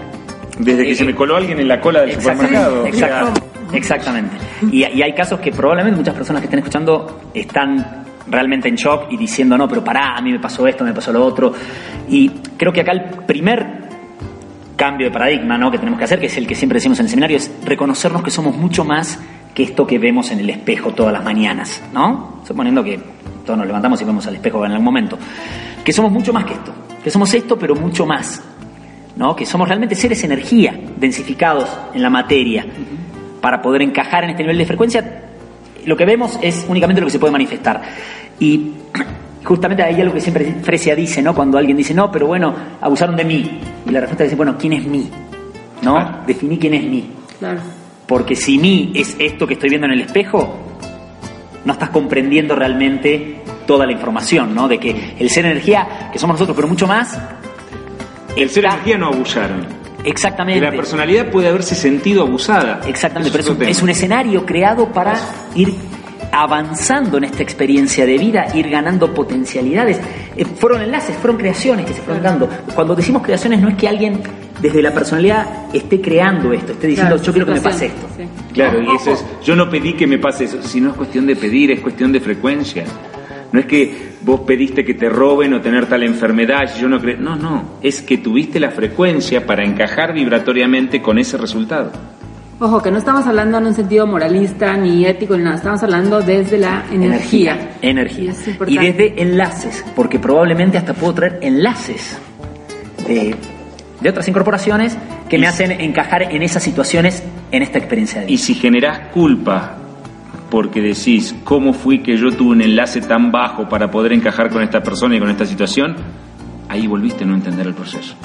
[0.58, 2.80] Desde que Eh, se me coló alguien en la cola del supermercado.
[2.80, 3.42] o sea, exacto,
[3.74, 4.38] exactamente.
[4.72, 9.08] Y, y hay casos que probablemente muchas personas que estén escuchando están realmente en shock
[9.12, 11.52] y diciendo, no, pero pará, a mí me pasó esto, me pasó lo otro.
[12.08, 13.85] Y creo que acá el primer
[14.76, 15.72] cambio de paradigma ¿no?
[15.72, 18.24] que tenemos que hacer, que es el que siempre decimos en el seminario, es reconocernos
[18.24, 19.20] que somos mucho más
[19.54, 22.42] que esto que vemos en el espejo todas las mañanas, ¿no?
[22.46, 23.00] Suponiendo que
[23.46, 25.18] todos nos levantamos y vemos al espejo en algún momento.
[25.84, 26.74] Que somos mucho más que esto.
[27.02, 28.44] Que somos esto, pero mucho más.
[29.16, 29.36] ¿no?
[29.36, 32.66] que somos realmente seres energía densificados en la materia
[33.42, 35.22] para poder encajar en este nivel de frecuencia
[35.86, 37.82] lo que vemos es únicamente lo que se puede manifestar
[38.40, 38.72] y
[39.46, 41.34] justamente hay algo que siempre Fresia dice ¿no?
[41.34, 44.74] cuando alguien dice no pero bueno abusaron de mí y la respuesta dice bueno quién
[44.74, 45.10] es mí
[45.82, 46.18] no Claro.
[46.28, 47.60] definí quién es mí Claro.
[48.08, 50.58] porque si mí es esto que estoy viendo en el espejo,
[51.64, 54.68] no estás comprendiendo realmente toda la información, ¿no?
[54.68, 57.18] De que el ser energía, que somos nosotros, pero mucho más,
[58.38, 59.66] el ser está- energía no abusaron.
[60.04, 60.62] Exactamente.
[60.62, 62.82] la personalidad puede haberse sentido abusada.
[62.88, 65.16] Exactamente, Eso pero es un, es un escenario creado para
[65.56, 65.74] ir
[66.36, 70.00] avanzando en esta experiencia de vida, ir ganando potencialidades.
[70.36, 72.50] Eh, fueron enlaces, fueron creaciones que se fueron dando.
[72.74, 74.22] Cuando decimos creaciones no es que alguien
[74.62, 78.08] desde la personalidad esté creando esto, esté diciendo Claro, yo quiero que me pase esto.
[78.18, 78.24] sí.
[78.54, 81.26] Claro, y eso es, yo no pedí que me pase eso, si no es cuestión
[81.26, 82.86] de pedir, es cuestión de frecuencia.
[83.52, 87.18] No es que vos pediste que te roben o tener tal enfermedad, yo no creo,
[87.18, 91.92] no, no, es que tuviste la frecuencia para encajar vibratoriamente con ese resultado.
[92.58, 96.22] Ojo, que no estamos hablando en un sentido moralista ni ético ni nada, estamos hablando
[96.22, 97.76] desde la energía.
[97.82, 98.34] Energía.
[98.66, 102.18] Y desde enlaces, porque probablemente hasta puedo traer enlaces
[103.06, 103.36] de,
[104.00, 108.38] de otras incorporaciones que me hacen encajar en esas situaciones, en esta experiencia de Y
[108.38, 109.76] si generás culpa
[110.50, 114.62] porque decís, ¿cómo fui que yo tuve un enlace tan bajo para poder encajar con
[114.62, 115.98] esta persona y con esta situación?
[116.70, 118.16] Ahí volviste a no entender el proceso.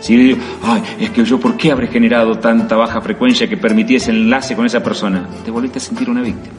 [0.00, 3.56] Si yo digo, ay, es que yo, ¿por qué habré generado tanta baja frecuencia que
[3.56, 5.28] permití ese enlace con esa persona?
[5.44, 6.54] Te volviste a sentir una víctima.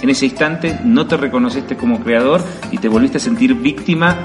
[0.00, 4.16] En ese instante no te reconociste como creador y te volviste a sentir víctima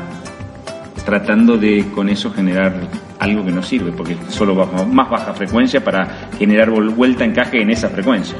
[1.06, 2.74] tratando de con eso generar
[3.18, 7.72] algo que no sirve, porque solo baja, más baja frecuencia para generar vuelta encaje en
[7.72, 8.38] esa frecuencia.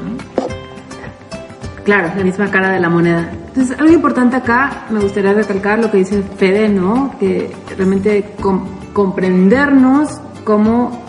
[1.84, 3.30] Claro, la misma cara de la moneda.
[3.48, 7.16] Entonces, algo importante acá, me gustaría recalcar lo que dice Fede, ¿no?
[7.18, 8.34] Que realmente
[8.92, 11.00] comprendernos como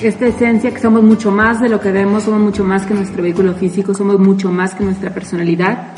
[0.00, 3.22] esta esencia que somos mucho más de lo que vemos, somos mucho más que nuestro
[3.22, 5.88] vehículo físico, somos mucho más que nuestra personalidad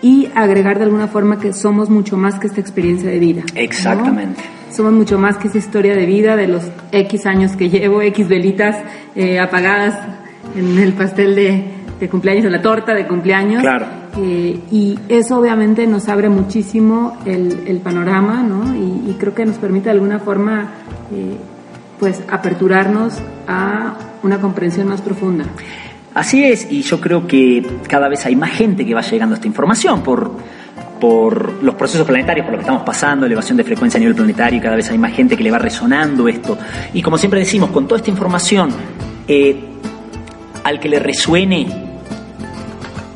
[0.00, 3.42] y agregar de alguna forma que somos mucho más que esta experiencia de vida.
[3.54, 4.42] Exactamente.
[4.70, 8.28] Somos mucho más que esa historia de vida de los X años que llevo, X
[8.28, 8.76] velitas
[9.14, 9.98] eh, apagadas
[10.56, 11.64] en el pastel de,
[12.00, 13.62] de cumpleaños, de la torta de cumpleaños.
[13.62, 14.03] Claro.
[14.16, 18.74] Y eso obviamente nos abre muchísimo el, panorama, ¿no?
[18.74, 20.70] Y, y, creo que nos permite de alguna forma,
[21.12, 21.36] eh,
[21.98, 23.14] pues, aperturarnos
[23.46, 25.44] a una comprensión más profunda.
[26.14, 29.36] Así es, y yo creo que cada vez hay más gente que va llegando a
[29.36, 30.30] esta información por,
[31.00, 34.62] por los procesos planetarios, por lo que estamos pasando, elevación de frecuencia a nivel planetario,
[34.62, 36.56] cada vez hay más gente que le va resonando esto.
[36.92, 38.70] Y como siempre decimos, con toda esta información,
[39.26, 39.56] eh,
[40.62, 41.66] al que le resuene,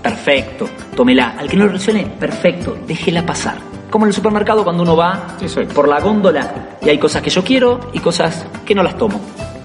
[0.03, 1.37] perfecto, tómela.
[1.39, 3.59] Al que no le resuene, perfecto, déjela pasar.
[3.89, 5.37] Como en el supermercado cuando uno va
[5.73, 9.21] por la góndola y hay cosas que yo quiero y cosas que no las tomo.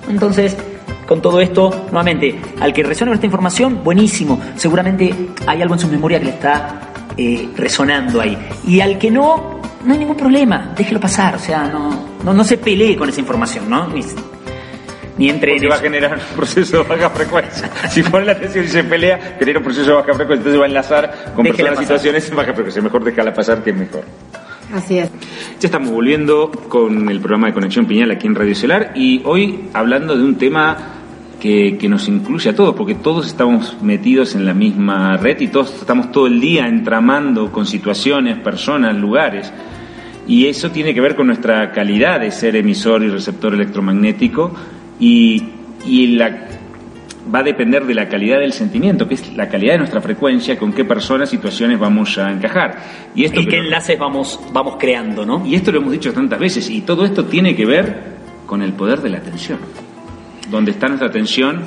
[0.08, 0.56] Entonces,
[1.08, 4.40] con todo esto, nuevamente, al que resuene con esta información, buenísimo.
[4.56, 6.82] Seguramente hay algo en su memoria que le está
[7.18, 8.38] eh, resonando ahí.
[8.68, 11.34] Y al que no, no hay ningún problema, déjelo pasar.
[11.36, 13.88] O sea, no, no, no se pelee con esa información, ¿no?
[15.18, 17.70] Ni, ni entre Porque va a generar un proceso de baja frecuencia.
[17.90, 20.66] Si pone la atención y se pelea, genera un proceso de baja frecuencia, entonces va
[20.66, 21.84] a enlazar con Déjela personas pasar.
[21.84, 22.82] situaciones en baja frecuencia.
[22.82, 24.04] Mejor déjala pasar que es mejor.
[24.74, 25.12] Así es.
[25.60, 29.70] Ya estamos volviendo con el programa de Conexión Piñal aquí en Radio Solar y hoy
[29.74, 30.78] hablando de un tema
[31.40, 35.50] que, que, nos incluye a todos, porque todos estamos metidos en la misma red y
[35.50, 39.52] todos estamos todo el día entramando con situaciones, personas, lugares.
[40.26, 44.56] Y eso tiene que ver con nuestra calidad de ser emisor y receptor electromagnético
[45.00, 45.44] y,
[45.86, 46.48] y la,
[47.34, 50.58] va a depender de la calidad del sentimiento, que es la calidad de nuestra frecuencia,
[50.58, 52.78] con qué personas, situaciones vamos a encajar.
[53.16, 55.46] Y, esto y qué enlaces vamos, vamos creando, ¿no?
[55.46, 58.14] Y esto lo hemos dicho tantas veces, y todo esto tiene que ver
[58.46, 59.60] con el poder de la atención.
[60.50, 61.62] Donde está nuestra atención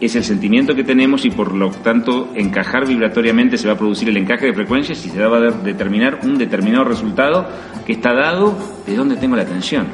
[0.00, 4.08] es el sentimiento que tenemos y por lo tanto encajar vibratoriamente se va a producir
[4.10, 7.48] el encaje de frecuencias y se va a determinar un determinado resultado
[7.86, 9.86] que está dado de dónde tengo la atención.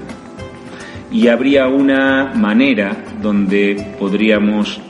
[1.13, 4.81] Y habría una manera donde podríamos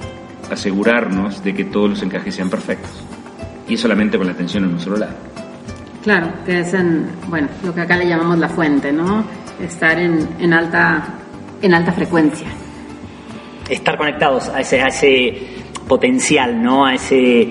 [0.50, 2.90] asegurarnos de que todos los encajes sean perfectos.
[3.68, 5.14] Y es solamente con la atención en un solo lado.
[6.02, 9.24] Claro, que es en, bueno, lo que acá le llamamos la fuente, ¿no?
[9.60, 11.02] Estar en, en alta,
[11.60, 12.48] en alta frecuencia.
[13.68, 15.34] Estar conectados a ese, a ese
[15.88, 16.86] potencial, ¿no?
[16.86, 17.48] A ese,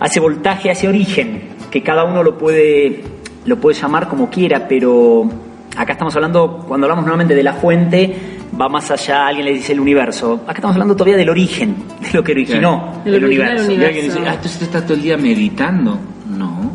[0.00, 3.02] a ese voltaje, a ese origen, que cada uno lo puede,
[3.44, 5.28] lo puede llamar como quiera, pero
[5.76, 8.16] acá estamos hablando, cuando hablamos nuevamente de la fuente,
[8.58, 10.40] va más allá, alguien le dice el universo.
[10.44, 13.66] Acá estamos hablando todavía del origen, de lo que originó el, el, universo.
[13.66, 13.82] universo.
[13.82, 15.98] Y alguien dice, ah, entonces estás todo el día meditando.
[16.28, 16.72] No.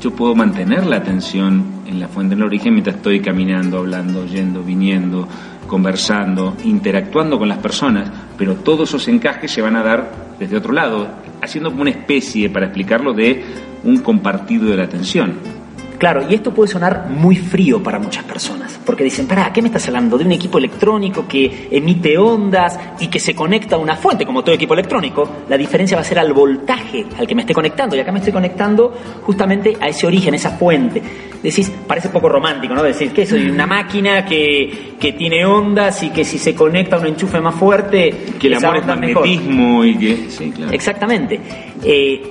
[0.00, 4.26] Yo puedo mantener la atención en la fuente, en el origen, mientras estoy caminando, hablando,
[4.26, 5.26] yendo, viniendo,
[5.66, 10.72] conversando, interactuando con las personas, pero todos esos encajes se van a dar desde otro
[10.72, 11.08] lado,
[11.40, 13.42] haciendo como una especie, para explicarlo, de
[13.84, 15.55] un compartido de la atención.
[15.98, 19.68] Claro, y esto puede sonar muy frío para muchas personas, porque dicen, pará, ¿qué me
[19.68, 20.18] estás hablando?
[20.18, 24.42] De un equipo electrónico que emite ondas y que se conecta a una fuente, como
[24.42, 25.28] todo equipo electrónico.
[25.48, 28.18] La diferencia va a ser al voltaje al que me esté conectando, y acá me
[28.18, 31.02] estoy conectando justamente a ese origen, a esa fuente.
[31.42, 32.82] Decís, parece poco romántico, ¿no?
[32.82, 37.00] Decir que soy una máquina que, que tiene ondas y que si se conecta a
[37.00, 39.86] un enchufe más fuerte, que el amor es magnetismo mejor.
[39.86, 40.30] y que...
[40.30, 40.72] Sí, claro.
[40.72, 41.40] Exactamente.
[41.84, 42.22] Eh,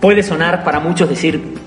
[0.00, 1.61] puede sonar para muchos decir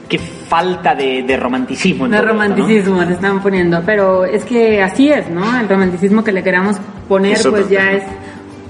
[0.47, 2.05] falta de, de romanticismo.
[2.05, 3.08] En de todo romanticismo esto, ¿no?
[3.08, 5.60] te están poniendo, pero es que así es, ¿no?
[5.60, 6.77] El romanticismo que le queramos
[7.08, 7.91] poner, Es pues otro ya tema.
[7.91, 8.04] es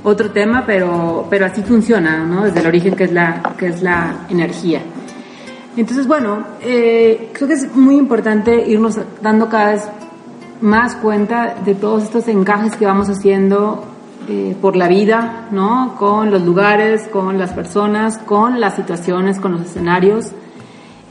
[0.03, 2.43] otro tema, pero, pero así funciona, ¿no?
[2.45, 4.81] Desde el origen que es la, que es la energía.
[5.77, 9.83] Entonces, bueno, eh, creo que es muy importante irnos dando cada vez
[10.61, 13.83] más cuenta de todos estos encajes que vamos haciendo
[14.29, 15.95] eh, por la vida, ¿no?
[15.99, 20.31] Con los lugares, con las personas, con las situaciones, con los escenarios.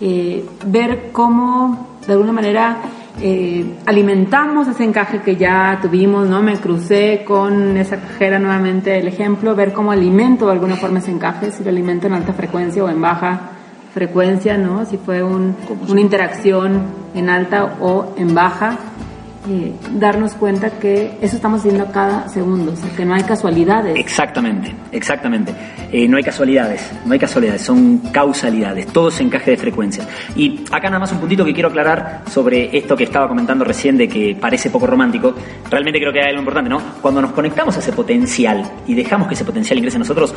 [0.07, 2.77] Eh, ver cómo, de alguna manera,
[3.23, 6.43] eh, alimentamos ese encaje que ya tuvimos, ¿no?
[6.43, 11.11] Me crucé con esa cajera nuevamente el ejemplo, ver cómo alimento de alguna forma ese
[11.11, 13.53] encaje, si lo alimento en alta frecuencia o en baja
[13.95, 14.85] frecuencia, ¿no?
[14.85, 15.57] Si fue un,
[15.89, 16.83] una interacción
[17.15, 18.77] en alta o en baja.
[19.47, 23.95] Eh, darnos cuenta que eso estamos haciendo cada segundo, que no hay casualidades.
[23.99, 25.53] Exactamente, exactamente.
[25.93, 30.09] Eh, no hay casualidades, no hay casualidades, son causalidades, todo es encaje de frecuencias.
[30.35, 33.99] Y acá nada más un puntito que quiero aclarar sobre esto que estaba comentando recién
[33.99, 35.35] de que parece poco romántico.
[35.71, 36.81] Realmente creo que hay algo importante, ¿no?
[37.03, 40.35] Cuando nos conectamos a ese potencial y dejamos que ese potencial ingrese en nosotros,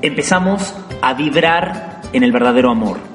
[0.00, 3.09] empezamos a vibrar en el verdadero amor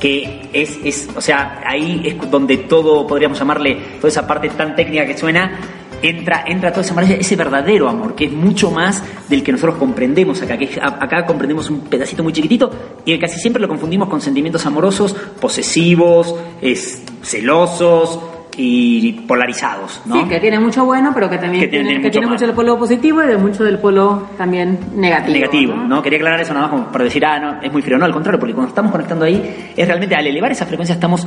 [0.00, 4.74] que es, es, o sea, ahí es donde todo, podríamos llamarle, toda esa parte tan
[4.76, 5.58] técnica que suena,
[6.02, 9.76] entra, entra toda esa maravilla, ese verdadero amor, que es mucho más del que nosotros
[9.76, 12.70] comprendemos acá, que acá comprendemos un pedacito muy chiquitito
[13.04, 18.20] y casi siempre lo confundimos con sentimientos amorosos, posesivos, es, celosos,
[18.56, 20.22] y polarizados, ¿no?
[20.22, 23.36] Sí, que tiene mucho bueno, pero que también tiene, mucho, del polo positivo y de
[23.36, 25.34] mucho del polo también negativo.
[25.34, 26.02] Negativo, ¿no?
[26.02, 27.98] Quería aclarar eso nada más como para decir, ah, no, es muy frío.
[27.98, 31.26] No, al contrario, porque cuando estamos conectando ahí, es realmente al elevar esa frecuencia estamos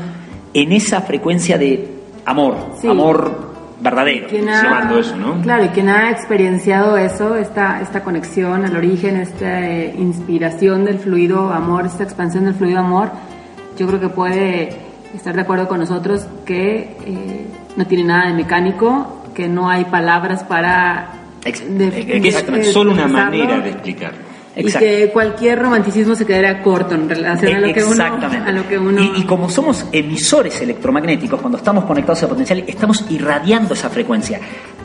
[0.54, 1.88] en esa frecuencia de
[2.26, 2.56] amor,
[2.90, 3.50] amor
[3.80, 4.28] verdadero.
[4.28, 5.42] eso, ¿no?
[5.42, 11.00] Claro, y quien ha experienciado eso, esta, esta conexión al origen, esta eh, inspiración del
[11.00, 13.12] fluido amor, esta expansión del fluido amor,
[13.78, 18.34] yo creo que puede estar de acuerdo con nosotros que eh, no tiene nada de
[18.34, 21.14] mecánico, que no hay palabras para...
[21.44, 24.30] Exactamente, solo una manera de explicarlo.
[24.56, 28.04] Y que cualquier romanticismo se quedaría corto en relación a lo que uno...
[28.04, 29.02] A lo que uno...
[29.02, 34.40] Y, y, como somos emisores electromagnéticos, cuando estamos conectados a potencial, estamos irradiando esa frecuencia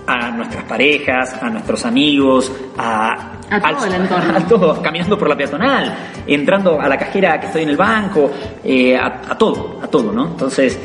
[0.07, 4.35] a nuestras parejas, a nuestros amigos, a, a todo el entorno.
[4.35, 5.95] A todo, caminando por la peatonal,
[6.27, 8.31] entrando a la cajera que estoy en el banco,
[8.63, 10.27] eh, a, todo, a todo, ¿no?
[10.27, 10.79] Entonces,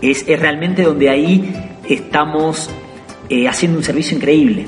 [0.00, 2.70] es, es realmente donde ahí estamos
[3.28, 4.66] eh, haciendo un servicio increíble,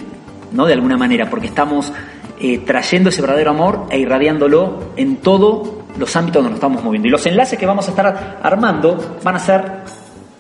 [0.53, 0.67] ¿no?
[0.67, 1.93] De alguna manera, porque estamos
[2.41, 7.09] eh, trayendo ese verdadero amor e irradiándolo en todos los ámbitos donde nos estamos moviendo.
[7.09, 9.65] Y los enlaces que vamos a estar armando van a ser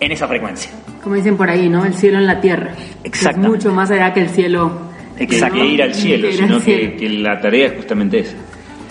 [0.00, 0.70] en esa frecuencia
[1.06, 1.84] como dicen por ahí, ¿no?
[1.84, 2.72] El cielo en la tierra.
[3.04, 3.48] Exacto.
[3.48, 4.72] mucho más allá que el cielo.
[5.16, 5.54] Exacto.
[5.54, 8.34] Que ir al cielo, sino Que, la tarea es justamente esa.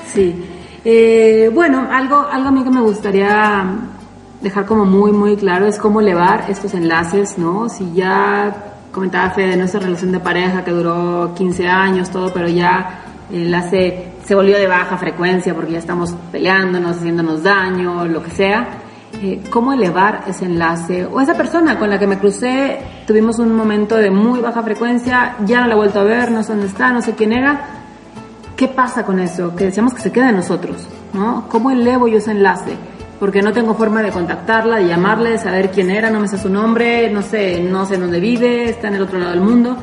[0.08, 0.34] Sí.
[0.86, 3.66] Eh, bueno, algo, algo a mí que me gustaría
[4.40, 7.68] dejar como muy, muy claro es cómo elevar estos enlaces, ¿no?
[7.68, 12.48] Si ya comentaba Fede de nuestra relación de pareja que duró 15 años, todo, pero
[12.48, 18.24] ya el enlace se volvió de baja frecuencia porque ya estamos peleándonos, haciéndonos daño, lo
[18.24, 18.85] que sea
[19.22, 21.06] eh, cómo elevar ese enlace.
[21.06, 25.36] O esa persona con la que me crucé, tuvimos un momento de muy baja frecuencia,
[25.46, 27.62] ya no la he vuelto a ver, no sé dónde está, no sé quién era.
[28.56, 29.56] ¿Qué pasa con eso?
[29.56, 31.48] Que decíamos que se queda en nosotros, ¿no?
[31.50, 32.76] ¿Cómo elevo yo ese enlace?
[33.20, 36.38] Porque no tengo forma de contactarla, de llamarle, de saber quién era, no me sé
[36.38, 39.78] su nombre, no sé, no sé dónde vive, está en el otro lado del mundo.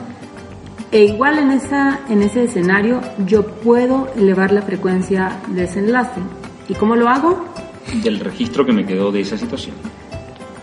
[0.90, 6.20] E igual en, esa, en ese escenario yo puedo elevar la frecuencia de ese enlace.
[6.68, 7.46] ¿Y cómo lo hago?
[8.02, 9.76] Del registro que me quedó de esa situación.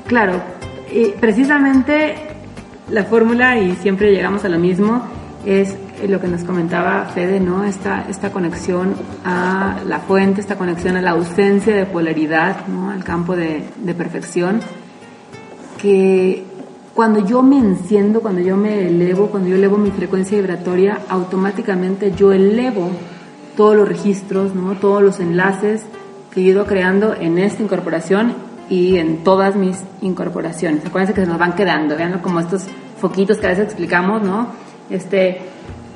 [0.07, 0.41] Claro,
[1.19, 2.15] precisamente
[2.89, 5.03] la fórmula, y siempre llegamos a lo mismo,
[5.45, 5.75] es
[6.07, 7.63] lo que nos comentaba Fede, ¿no?
[7.63, 8.95] Esta, esta conexión
[9.25, 12.89] a la fuente, esta conexión a la ausencia de polaridad, ¿no?
[12.89, 14.61] Al campo de, de perfección,
[15.81, 16.43] que
[16.93, 22.13] cuando yo me enciendo, cuando yo me elevo, cuando yo elevo mi frecuencia vibratoria, automáticamente
[22.15, 22.89] yo elevo
[23.55, 24.75] todos los registros, ¿no?
[24.75, 25.83] Todos los enlaces,
[26.31, 28.33] que he ido creando en esta incorporación
[28.69, 30.85] y en todas mis incorporaciones.
[30.85, 32.65] Acuérdense que se nos van quedando, vean como estos
[32.99, 34.47] foquitos que a veces explicamos, ¿no?
[34.89, 35.39] Este,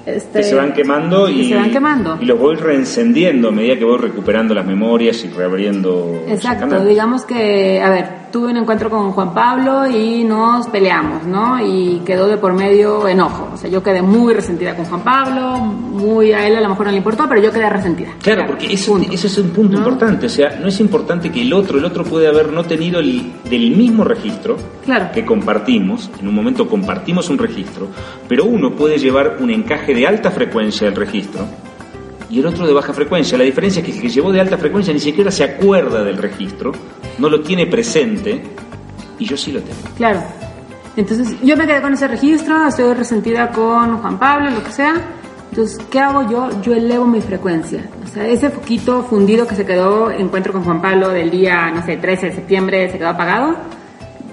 [0.05, 2.17] este, que se van quemando y, se van quemando.
[2.19, 6.23] y los voy reencendiendo a medida que voy recuperando las memorias y reabriendo.
[6.27, 11.63] Exacto, digamos que, a ver, tuve un encuentro con Juan Pablo y nos peleamos, ¿no?
[11.63, 13.51] Y quedó de por medio enojo.
[13.53, 16.87] O sea, yo quedé muy resentida con Juan Pablo, muy a él a lo mejor
[16.87, 18.09] no le importó, pero yo quedé resentida.
[18.23, 20.25] Claro, porque eso, es un punto importante.
[20.25, 23.33] O sea, no es importante que el otro, el otro puede haber no tenido el,
[23.47, 25.11] del mismo registro claro.
[25.13, 27.87] que compartimos, en un momento compartimos un registro,
[28.27, 31.45] pero uno puede llevar un encaje de alta frecuencia del registro
[32.31, 33.37] y el otro de baja frecuencia.
[33.37, 36.17] La diferencia es que el que llevó de alta frecuencia ni siquiera se acuerda del
[36.17, 36.71] registro,
[37.17, 38.41] no lo tiene presente
[39.19, 39.79] y yo sí lo tengo.
[39.97, 40.23] Claro.
[40.95, 44.95] Entonces yo me quedé con ese registro, estoy resentida con Juan Pablo, lo que sea.
[45.49, 46.61] Entonces, ¿qué hago yo?
[46.63, 47.87] Yo elevo mi frecuencia.
[48.03, 51.85] O sea, ese foquito fundido que se quedó, encuentro con Juan Pablo del día, no
[51.85, 53.55] sé, 13 de septiembre, se quedó apagado.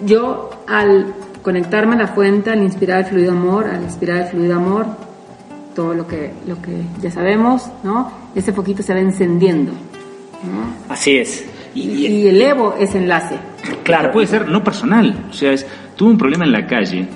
[0.07, 1.13] Yo, al
[1.43, 4.87] conectarme a la fuente, al inspirar el fluido amor, al inspirar el fluido amor,
[5.75, 8.11] todo lo que, lo que ya sabemos, ¿no?
[8.35, 9.73] Ese foquito se va encendiendo.
[10.89, 11.45] Así es.
[11.75, 13.37] Y, elevo ese enlace.
[13.83, 15.27] Claro, puede ser no personal.
[15.31, 15.67] O sea, es,
[15.97, 17.07] tuve un problema en la calle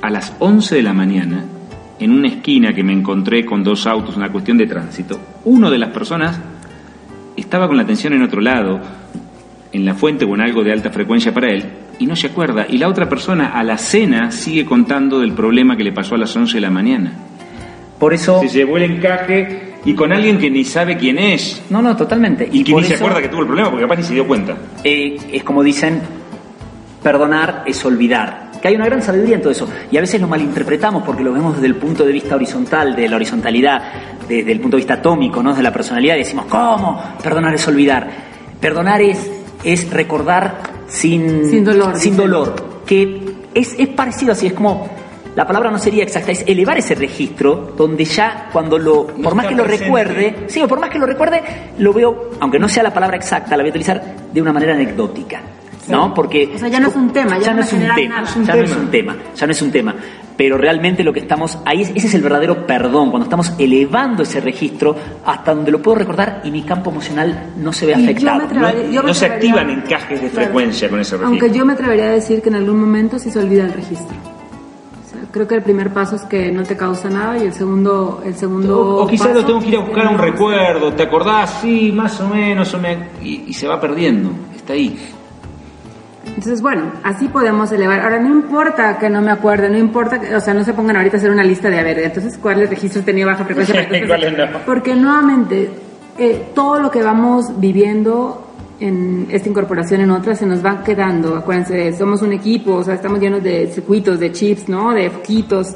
[0.00, 1.44] a las 11 de la mañana,
[1.98, 5.18] en una esquina que me encontré con dos autos, una cuestión de tránsito.
[5.44, 6.40] Uno de las personas
[7.36, 8.80] estaba con la atención en otro lado,
[9.72, 11.64] en la fuente o en algo de alta frecuencia para él,
[11.98, 12.66] y no se acuerda.
[12.68, 16.18] Y la otra persona a la cena sigue contando del problema que le pasó a
[16.18, 17.12] las 11 de la mañana.
[17.98, 18.40] Por eso...
[18.40, 21.62] Se llevó el encaje y con alguien que ni sabe quién es.
[21.70, 22.48] No, no, totalmente.
[22.50, 24.56] Y, que ni se acuerda que tuvo el problema porque capaz ni se dio cuenta.
[24.82, 26.02] eh, es como dicen,
[27.02, 28.50] perdonar es olvidar.
[28.60, 29.68] Que hay una gran sabiduría en todo eso.
[29.92, 33.08] Y a veces lo malinterpretamos porque lo vemos desde el punto de vista horizontal, de
[33.08, 33.80] la horizontalidad,
[34.28, 35.54] desde el punto de vista atómico, ¿no?
[35.54, 36.16] De la personalidad.
[36.16, 37.00] Y decimos, ¿cómo?
[37.22, 38.08] Perdonar es olvidar.
[38.60, 39.30] Perdonar es,
[39.62, 40.58] es recordar
[40.88, 42.82] sin, Sin dolor, Sin dolor.
[42.84, 43.20] Que
[43.54, 44.88] es, es parecido así, es como.
[45.36, 49.34] La palabra no sería exacta, es elevar ese registro donde ya cuando lo, No por
[49.34, 49.84] más que lo presente.
[49.84, 51.42] recuerde, sí, por más que lo recuerde,
[51.78, 54.72] lo veo, aunque no sea la palabra exacta, la voy a utilizar de una manera
[54.74, 55.40] anecdótica.
[55.88, 56.12] ¿No?
[56.12, 56.50] Porque.
[56.52, 58.28] O sea, ya no es un tema, ya no no es un tema, nada.
[58.44, 59.94] ya no es un tema, ya no es un tema.
[60.36, 64.24] Pero realmente lo que estamos ahí, es- ese es el verdadero perdón, cuando estamos elevando
[64.24, 67.94] ese registro hasta donde lo puedo recordar y mi campo emocional no se ve Y
[67.94, 68.60] yo me afectado.
[68.60, 71.28] No- yo me no se activan encajes de frecuencia con ese registro.
[71.28, 74.16] Aunque yo me atrevería a decir que en algún momento sí se olvida el registro.
[75.36, 78.34] Creo que el primer paso es que no te causa nada y el segundo, el
[78.36, 81.58] segundo O, o quizás lo tengo que ir a buscar a un recuerdo, ¿te acordás?
[81.60, 84.98] Sí, más o menos, o me- y, y se va perdiendo, está ahí.
[86.26, 88.00] Entonces, bueno, así podemos elevar.
[88.00, 90.96] Ahora, no importa que no me acuerde, no importa, que- o sea, no se pongan
[90.96, 93.82] ahorita a hacer una lista de, a ver, entonces, ¿cuáles registros tenía baja frecuencia?
[93.82, 94.58] Entonces, ¿Cuáles no?
[94.64, 95.70] Porque nuevamente,
[96.18, 98.45] eh, todo lo que vamos viviendo
[98.80, 101.36] en esta incorporación en otras se nos va quedando.
[101.36, 104.92] Acuérdense, somos un equipo, o sea, estamos llenos de circuitos, de chips, ¿no?
[104.92, 105.74] De foquitos.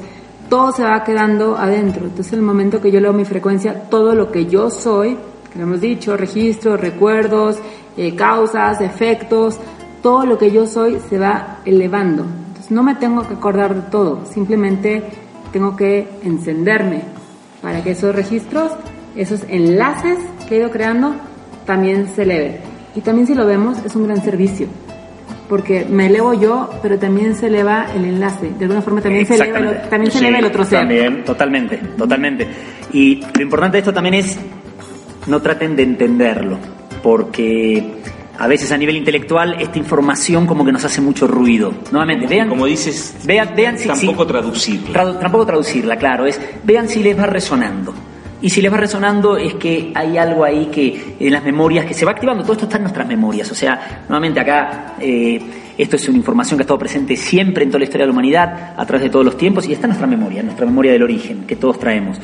[0.49, 2.05] Todo se va quedando adentro.
[2.05, 5.17] Entonces, el momento que yo leo mi frecuencia, todo lo que yo soy,
[5.51, 7.57] que lo hemos dicho, registros, recuerdos,
[7.97, 9.57] eh, causas, efectos,
[10.01, 12.23] todo lo que yo soy se va elevando.
[12.23, 15.03] Entonces, no me tengo que acordar de todo, simplemente
[15.51, 17.03] tengo que encenderme
[17.61, 18.71] para que esos registros,
[19.15, 21.15] esos enlaces que he ido creando,
[21.65, 22.70] también se eleven.
[22.95, 24.67] Y también si lo vemos, es un gran servicio,
[25.47, 28.51] porque me elevo yo, pero también se eleva el enlace.
[28.57, 30.79] De alguna forma también, se eleva, el, también se Sí, eleva el otro ser.
[30.79, 32.47] También, totalmente, totalmente.
[32.93, 34.37] Y lo importante de esto también es
[35.27, 36.57] no traten de entenderlo,
[37.01, 37.93] porque
[38.39, 41.71] a veces a nivel intelectual esta información como que nos hace mucho ruido.
[41.91, 44.93] Nuevamente, vean, Como dices, vean, vean si, tampoco si- traducirlo.
[44.93, 47.93] Tradu- tampoco traducirla, claro, es vean si les va resonando.
[48.41, 51.93] Y si les va resonando es que hay algo ahí que en las memorias que
[51.93, 53.51] se va activando, todo esto está en nuestras memorias.
[53.51, 55.39] O sea, nuevamente acá eh,
[55.77, 58.13] esto es una información que ha estado presente siempre en toda la historia de la
[58.13, 60.91] humanidad, a través de todos los tiempos, y está en nuestra memoria, en nuestra memoria
[60.91, 62.19] del origen, que todos traemos.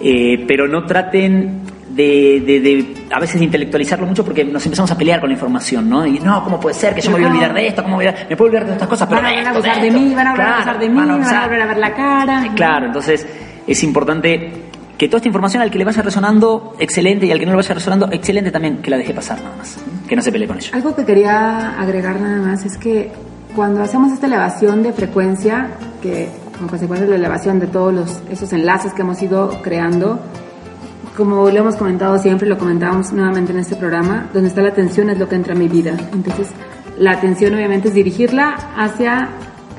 [0.00, 4.90] Eh, pero no traten de, de- de, a veces de intelectualizarlo mucho porque nos empezamos
[4.92, 6.06] a pelear con la información, ¿no?
[6.06, 7.82] Y no, ¿cómo puede ser que yo me voy a olvidar de esto?
[7.82, 9.08] ¿Cómo voy a- me puedo olvidar de estas cosas?
[9.08, 10.94] Pero Van a volver a de mí, van a volver a Claro, abusar de mí,
[10.96, 11.42] van a van a abusar.
[11.48, 12.48] volver a ver la cara.
[12.54, 13.26] Claro, entonces
[13.66, 14.52] es importante
[14.98, 17.56] que toda esta información al que le vaya resonando, excelente, y al que no le
[17.56, 19.78] vaya resonando, excelente también, que la deje pasar nada más,
[20.08, 20.70] que no se pelee con ello.
[20.74, 23.12] Algo que quería agregar nada más es que
[23.54, 25.70] cuando hacemos esta elevación de frecuencia,
[26.02, 30.18] que como consecuencia de la elevación de todos los, esos enlaces que hemos ido creando,
[31.16, 35.10] como lo hemos comentado siempre, lo comentábamos nuevamente en este programa, donde está la atención
[35.10, 35.96] es lo que entra a mi vida.
[36.12, 36.48] Entonces,
[36.98, 39.28] la atención obviamente es dirigirla hacia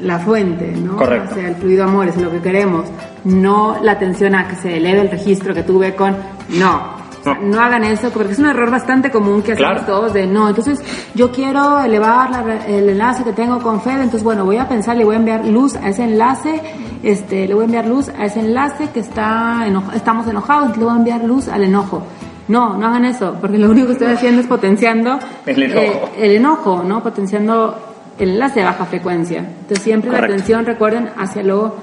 [0.02, 0.96] la fuente, ¿no?
[0.96, 1.32] Correcto.
[1.32, 2.86] Hacia el fluido amor, es lo que queremos.
[3.26, 6.16] No la atención a que se eleve el registro que tuve con...
[6.50, 7.00] No.
[7.20, 9.86] O sea, no hagan eso, porque es un error bastante común que hacemos Claro.
[9.86, 10.80] todos de no, entonces
[11.14, 14.96] yo quiero elevar la- el enlace que tengo con Fede, entonces bueno, voy a pensar,
[14.96, 16.62] le voy a enviar luz a ese enlace,
[17.04, 20.94] este, le voy a enviar luz a ese enlace que está estamos enojados, le voy
[20.94, 22.04] a enviar luz al enojo.
[22.48, 25.82] No, no hagan eso, porque lo único que estoy haciendo es potenciando El enojo.
[25.82, 27.04] eh, el enojo, ¿no?
[27.04, 27.78] Potenciando
[28.18, 29.40] el enlace de baja frecuencia.
[29.40, 30.36] Entonces siempre la Correcto.
[30.36, 31.76] atención, recuerden, hacia lo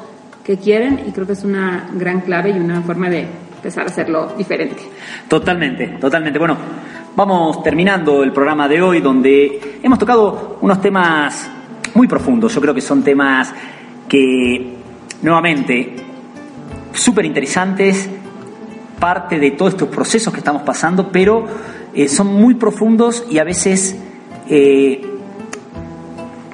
[0.47, 3.27] que quieren y creo que es una gran clave y una forma de
[3.57, 4.81] empezar a hacerlo diferente.
[5.27, 6.39] Totalmente, totalmente.
[6.39, 6.57] Bueno,
[7.17, 11.51] vamos terminando el programa de hoy donde hemos tocado unos temas
[11.95, 12.55] muy profundos.
[12.55, 13.53] Yo creo que son temas
[14.09, 14.77] que,
[15.21, 15.97] nuevamente,
[16.93, 18.09] súper interesantes,
[19.01, 21.45] parte de todos estos procesos que estamos pasando, pero
[21.93, 23.97] eh, son muy profundos y a veces
[24.49, 25.05] eh,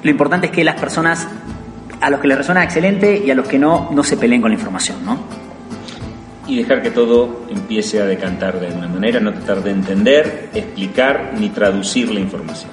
[0.01, 1.27] lo importante es que las personas,
[2.03, 4.51] a los que les resuena excelente y a los que no, no se peleen con
[4.51, 5.17] la información, ¿no?
[6.45, 11.31] Y dejar que todo empiece a decantar de alguna manera, no tratar de entender, explicar
[11.39, 12.69] ni traducir la información.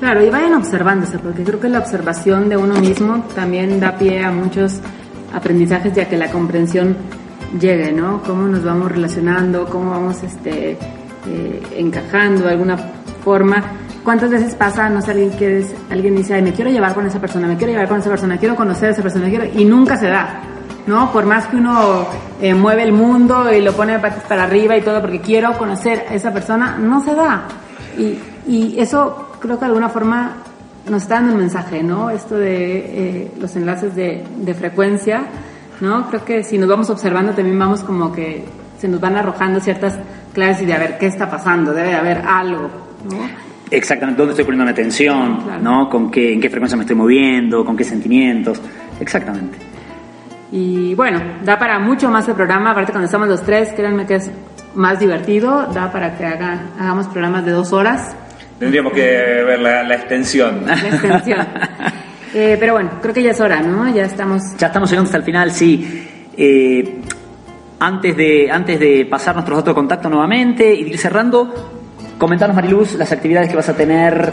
[0.00, 4.24] Claro, y vayan observándose, porque creo que la observación de uno mismo también da pie
[4.24, 4.80] a muchos
[5.32, 6.96] aprendizajes, ya que la comprensión
[7.60, 8.22] llegue, ¿no?
[8.24, 12.76] Cómo nos vamos relacionando, cómo vamos este, eh, encajando de alguna
[13.24, 13.62] forma.
[14.04, 17.18] ¿Cuántas veces pasa, no sé, alguien, quiere, alguien dice, ay, me quiero llevar con esa
[17.18, 19.96] persona, me quiero llevar con esa persona, quiero conocer a esa persona, quiero, y nunca
[19.96, 20.42] se da,
[20.86, 21.10] ¿no?
[21.10, 22.06] Por más que uno
[22.38, 26.14] eh, mueve el mundo y lo pone para arriba y todo, porque quiero conocer a
[26.14, 27.44] esa persona, no se da.
[27.96, 30.32] Y, y eso creo que de alguna forma
[30.90, 32.10] nos está dando un mensaje, ¿no?
[32.10, 35.22] Esto de eh, los enlaces de, de frecuencia,
[35.80, 36.08] ¿no?
[36.10, 38.44] Creo que si nos vamos observando también vamos como que
[38.78, 39.98] se nos van arrojando ciertas
[40.34, 42.68] claves y de a ver qué está pasando, debe de haber algo,
[43.10, 43.43] ¿no?
[43.70, 45.62] Exactamente, dónde estoy poniendo mi atención, Claro.
[45.62, 45.88] ¿no?
[45.88, 48.60] Con qué, en qué frecuencia me estoy moviendo, con qué sentimientos.
[49.00, 49.58] Exactamente.
[50.52, 54.16] Y bueno, da para mucho más el programa, aparte cuando estamos los tres, créanme que
[54.16, 54.30] es
[54.74, 58.14] más divertido, da para que haga, hagamos programas de dos horas,
[58.58, 60.64] Tendríamos que ver la, la extensión.
[60.66, 61.40] la extensión.
[62.36, 63.88] Eh, pero bueno, creo que ya es hora, ¿no?
[63.94, 64.42] Ya estamos...
[64.58, 66.04] Ya estamos llegando hasta el final, sí.
[66.36, 67.00] Eh,
[67.78, 71.54] antes, de, antes de pasar nuestros datos de contacto nuevamente y de ir cerrando,
[72.18, 74.32] comentanos, Mariluz, las actividades que vas a tener.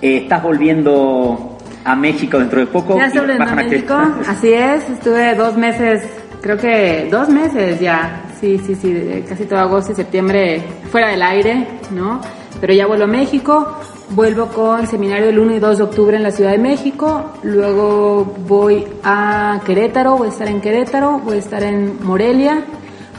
[0.00, 2.96] Eh, estás volviendo a México dentro de poco.
[2.96, 3.94] Ya estoy volviendo a México,
[4.26, 6.02] así es, estuve dos meses,
[6.40, 11.22] creo que dos meses ya, sí, sí, sí, casi todo agosto y septiembre fuera del
[11.22, 12.20] aire, ¿no?
[12.60, 13.78] Pero ya vuelvo a México,
[14.10, 18.36] vuelvo con seminario el 1 y 2 de octubre en la Ciudad de México, luego
[18.46, 22.64] voy a Querétaro, voy a estar en Querétaro, voy a estar en Morelia,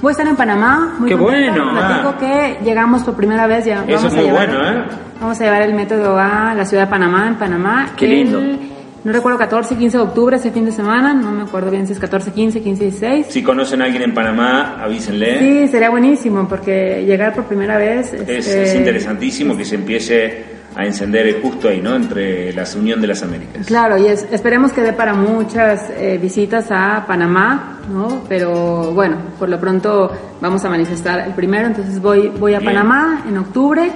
[0.03, 1.71] voy a estar en Panamá, muy ¡Qué contenta, bueno!
[1.79, 4.83] platico que llegamos por primera vez, ya Eso vamos es a muy llevar, bueno, ¿eh?
[5.19, 7.89] Vamos a llevar el método a la ciudad de Panamá, en Panamá.
[7.97, 8.37] Qué lindo.
[8.39, 8.59] el-
[9.05, 11.91] no recuerdo 14, 15 de octubre, ese fin de semana, no me acuerdo bien si
[11.91, 13.25] es 14, 15, 15, 16.
[13.29, 15.39] Si conocen a alguien en Panamá, avísenle.
[15.39, 20.45] Sí, sería buenísimo porque llegar por primera vez Es, este, es interesantísimo que se empiece
[20.75, 21.95] a encender justo ahí, ¿no?
[21.95, 23.67] Entre la Unión de las Américas.
[23.67, 28.23] Claro, y es- esperemos que dé para muchas eh, visitas a Panamá, ¿no?
[28.27, 30.11] Pero bueno, por lo pronto
[30.41, 32.73] vamos a manifestar el primero, entonces voy, voy a Bien.
[32.73, 33.91] Panamá en octubre.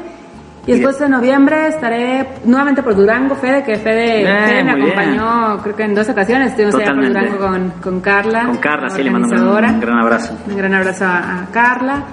[0.67, 4.81] Y después de noviembre estaré nuevamente por Durango, Fede, que Fede, Bien, Fede me muy
[4.81, 4.99] bien.
[4.99, 7.07] acompañó creo que en dos ocasiones, estuvimos allá por.
[7.07, 8.45] Durango con, con Carla.
[8.47, 9.33] Con Carla, la sí, le mando un,
[9.75, 10.37] un gran abrazo.
[10.45, 12.03] Un gran abrazo a, a Carla.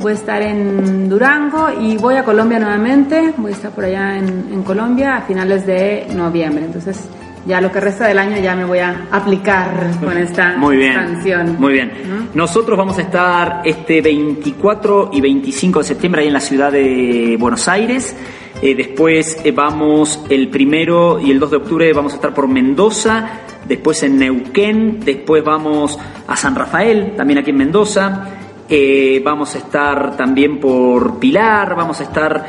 [0.00, 3.32] Voy a estar en Durango y voy a Colombia nuevamente.
[3.36, 6.64] Voy a estar por allá en, en Colombia a finales de noviembre.
[6.64, 7.08] Entonces,
[7.46, 10.92] ya lo que resta del año ya me voy a aplicar con esta Muy bien.
[10.92, 11.56] expansión.
[11.58, 11.92] Muy bien.
[12.08, 12.26] ¿no?
[12.34, 17.36] Nosotros vamos a estar este 24 y 25 de septiembre ahí en la ciudad de
[17.38, 18.16] Buenos Aires.
[18.62, 22.48] Eh, después eh, vamos el primero y el 2 de octubre vamos a estar por
[22.48, 23.40] Mendoza.
[23.68, 25.00] Después en Neuquén.
[25.00, 28.24] Después vamos a San Rafael, también aquí en Mendoza.
[28.68, 31.74] Eh, vamos a estar también por Pilar.
[31.74, 32.44] Vamos a estar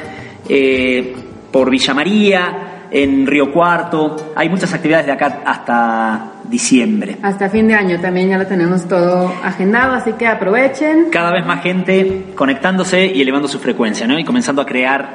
[0.47, 1.15] eh,
[1.51, 2.57] por Villa María.
[2.91, 7.17] En Río Cuarto, hay muchas actividades de acá hasta diciembre.
[7.23, 11.07] Hasta fin de año también ya lo tenemos todo agendado, así que aprovechen.
[11.11, 14.17] cada vez más gente conectándose y elevando su frecuencia, ¿no?
[14.17, 15.09] Y comenzando a crear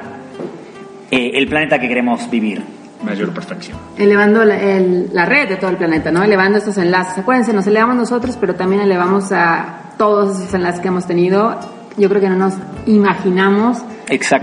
[1.09, 2.61] eh, el planeta que queremos vivir.
[3.03, 3.79] Mayor perfección.
[3.97, 6.21] elevando la, el- la red de todo el planeta, ¿no?
[6.21, 7.17] Elevando estos enlaces.
[7.17, 11.55] Acuérdense, nos elevamos nosotros, pero también elevamos a todos esos enlaces que hemos tenido.
[11.95, 12.55] Yo creo que no nos
[12.87, 13.77] imaginamos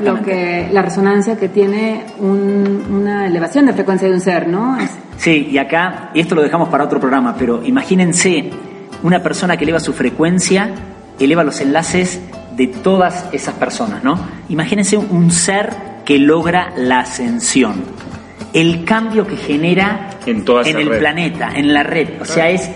[0.04, 4.78] lo que la resonancia que tiene un- una elevación de frecuencia de un ser, ¿no?
[4.78, 8.50] Es- Sí, y acá, y esto lo dejamos para otro programa, pero imagínense
[9.02, 10.70] una persona que eleva su frecuencia,
[11.18, 12.20] eleva los enlaces
[12.56, 14.16] de todas esas personas, ¿no?
[14.48, 15.70] Imagínense un ser
[16.04, 17.82] que logra la ascensión.
[18.52, 20.98] El cambio que genera En toda el red.
[21.00, 22.10] planeta, en la red.
[22.22, 22.70] O sea, es,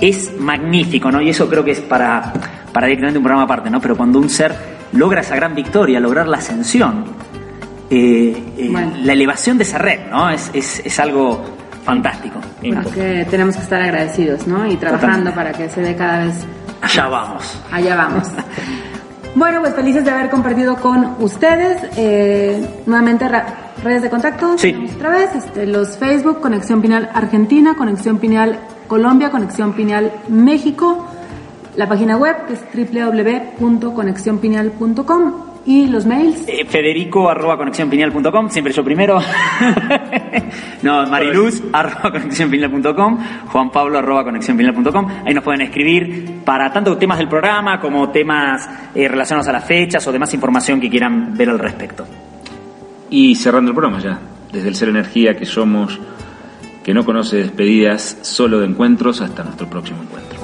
[0.00, 1.20] es magnífico, ¿no?
[1.20, 2.32] Y eso creo que es para,
[2.72, 3.80] para directamente un programa aparte, ¿no?
[3.80, 4.54] Pero cuando un ser
[4.92, 7.04] logra esa gran victoria, lograr la ascensión,
[7.90, 8.92] eh, eh, Bueno.
[9.02, 10.28] la elevación de esa red, ¿no?
[10.30, 11.42] Es, es, es algo
[11.84, 12.38] fantástico.
[12.60, 14.66] Creo que tenemos que estar agradecidos, ¿no?
[14.70, 15.32] Y trabajando Totalmente.
[15.32, 16.44] para que se dé cada vez
[16.80, 17.58] Allá vamos.
[17.72, 18.28] Allá vamos.
[19.34, 21.82] Bueno, pues felices de haber compartido con ustedes.
[21.96, 24.58] Eh, nuevamente, ra- redes de contacto.
[24.58, 24.74] Sí.
[24.96, 31.06] Otra vez, este, los Facebook, Conexión Pineal Argentina, Conexión Pineal Colombia, Conexión Pineal México.
[31.76, 32.64] La página web que es
[33.60, 36.48] www.conexionpineal.com y los mails.
[36.48, 39.20] Eh, Federico arroba conexionpineal.com, siempre yo primero.
[40.82, 43.18] no, Mariluz arroba conexionpineal.com,
[43.48, 45.06] Juan Pablo arroba conexionpineal.com.
[45.26, 49.64] Ahí nos pueden escribir para tanto temas del programa como temas eh, relacionados a las
[49.64, 52.06] fechas o demás información que quieran ver al respecto.
[53.10, 54.18] Y cerrando el programa ya,
[54.52, 55.98] desde el Ser Energía que somos,
[56.84, 60.37] que no conoce despedidas, solo de encuentros, hasta nuestro próximo encuentro.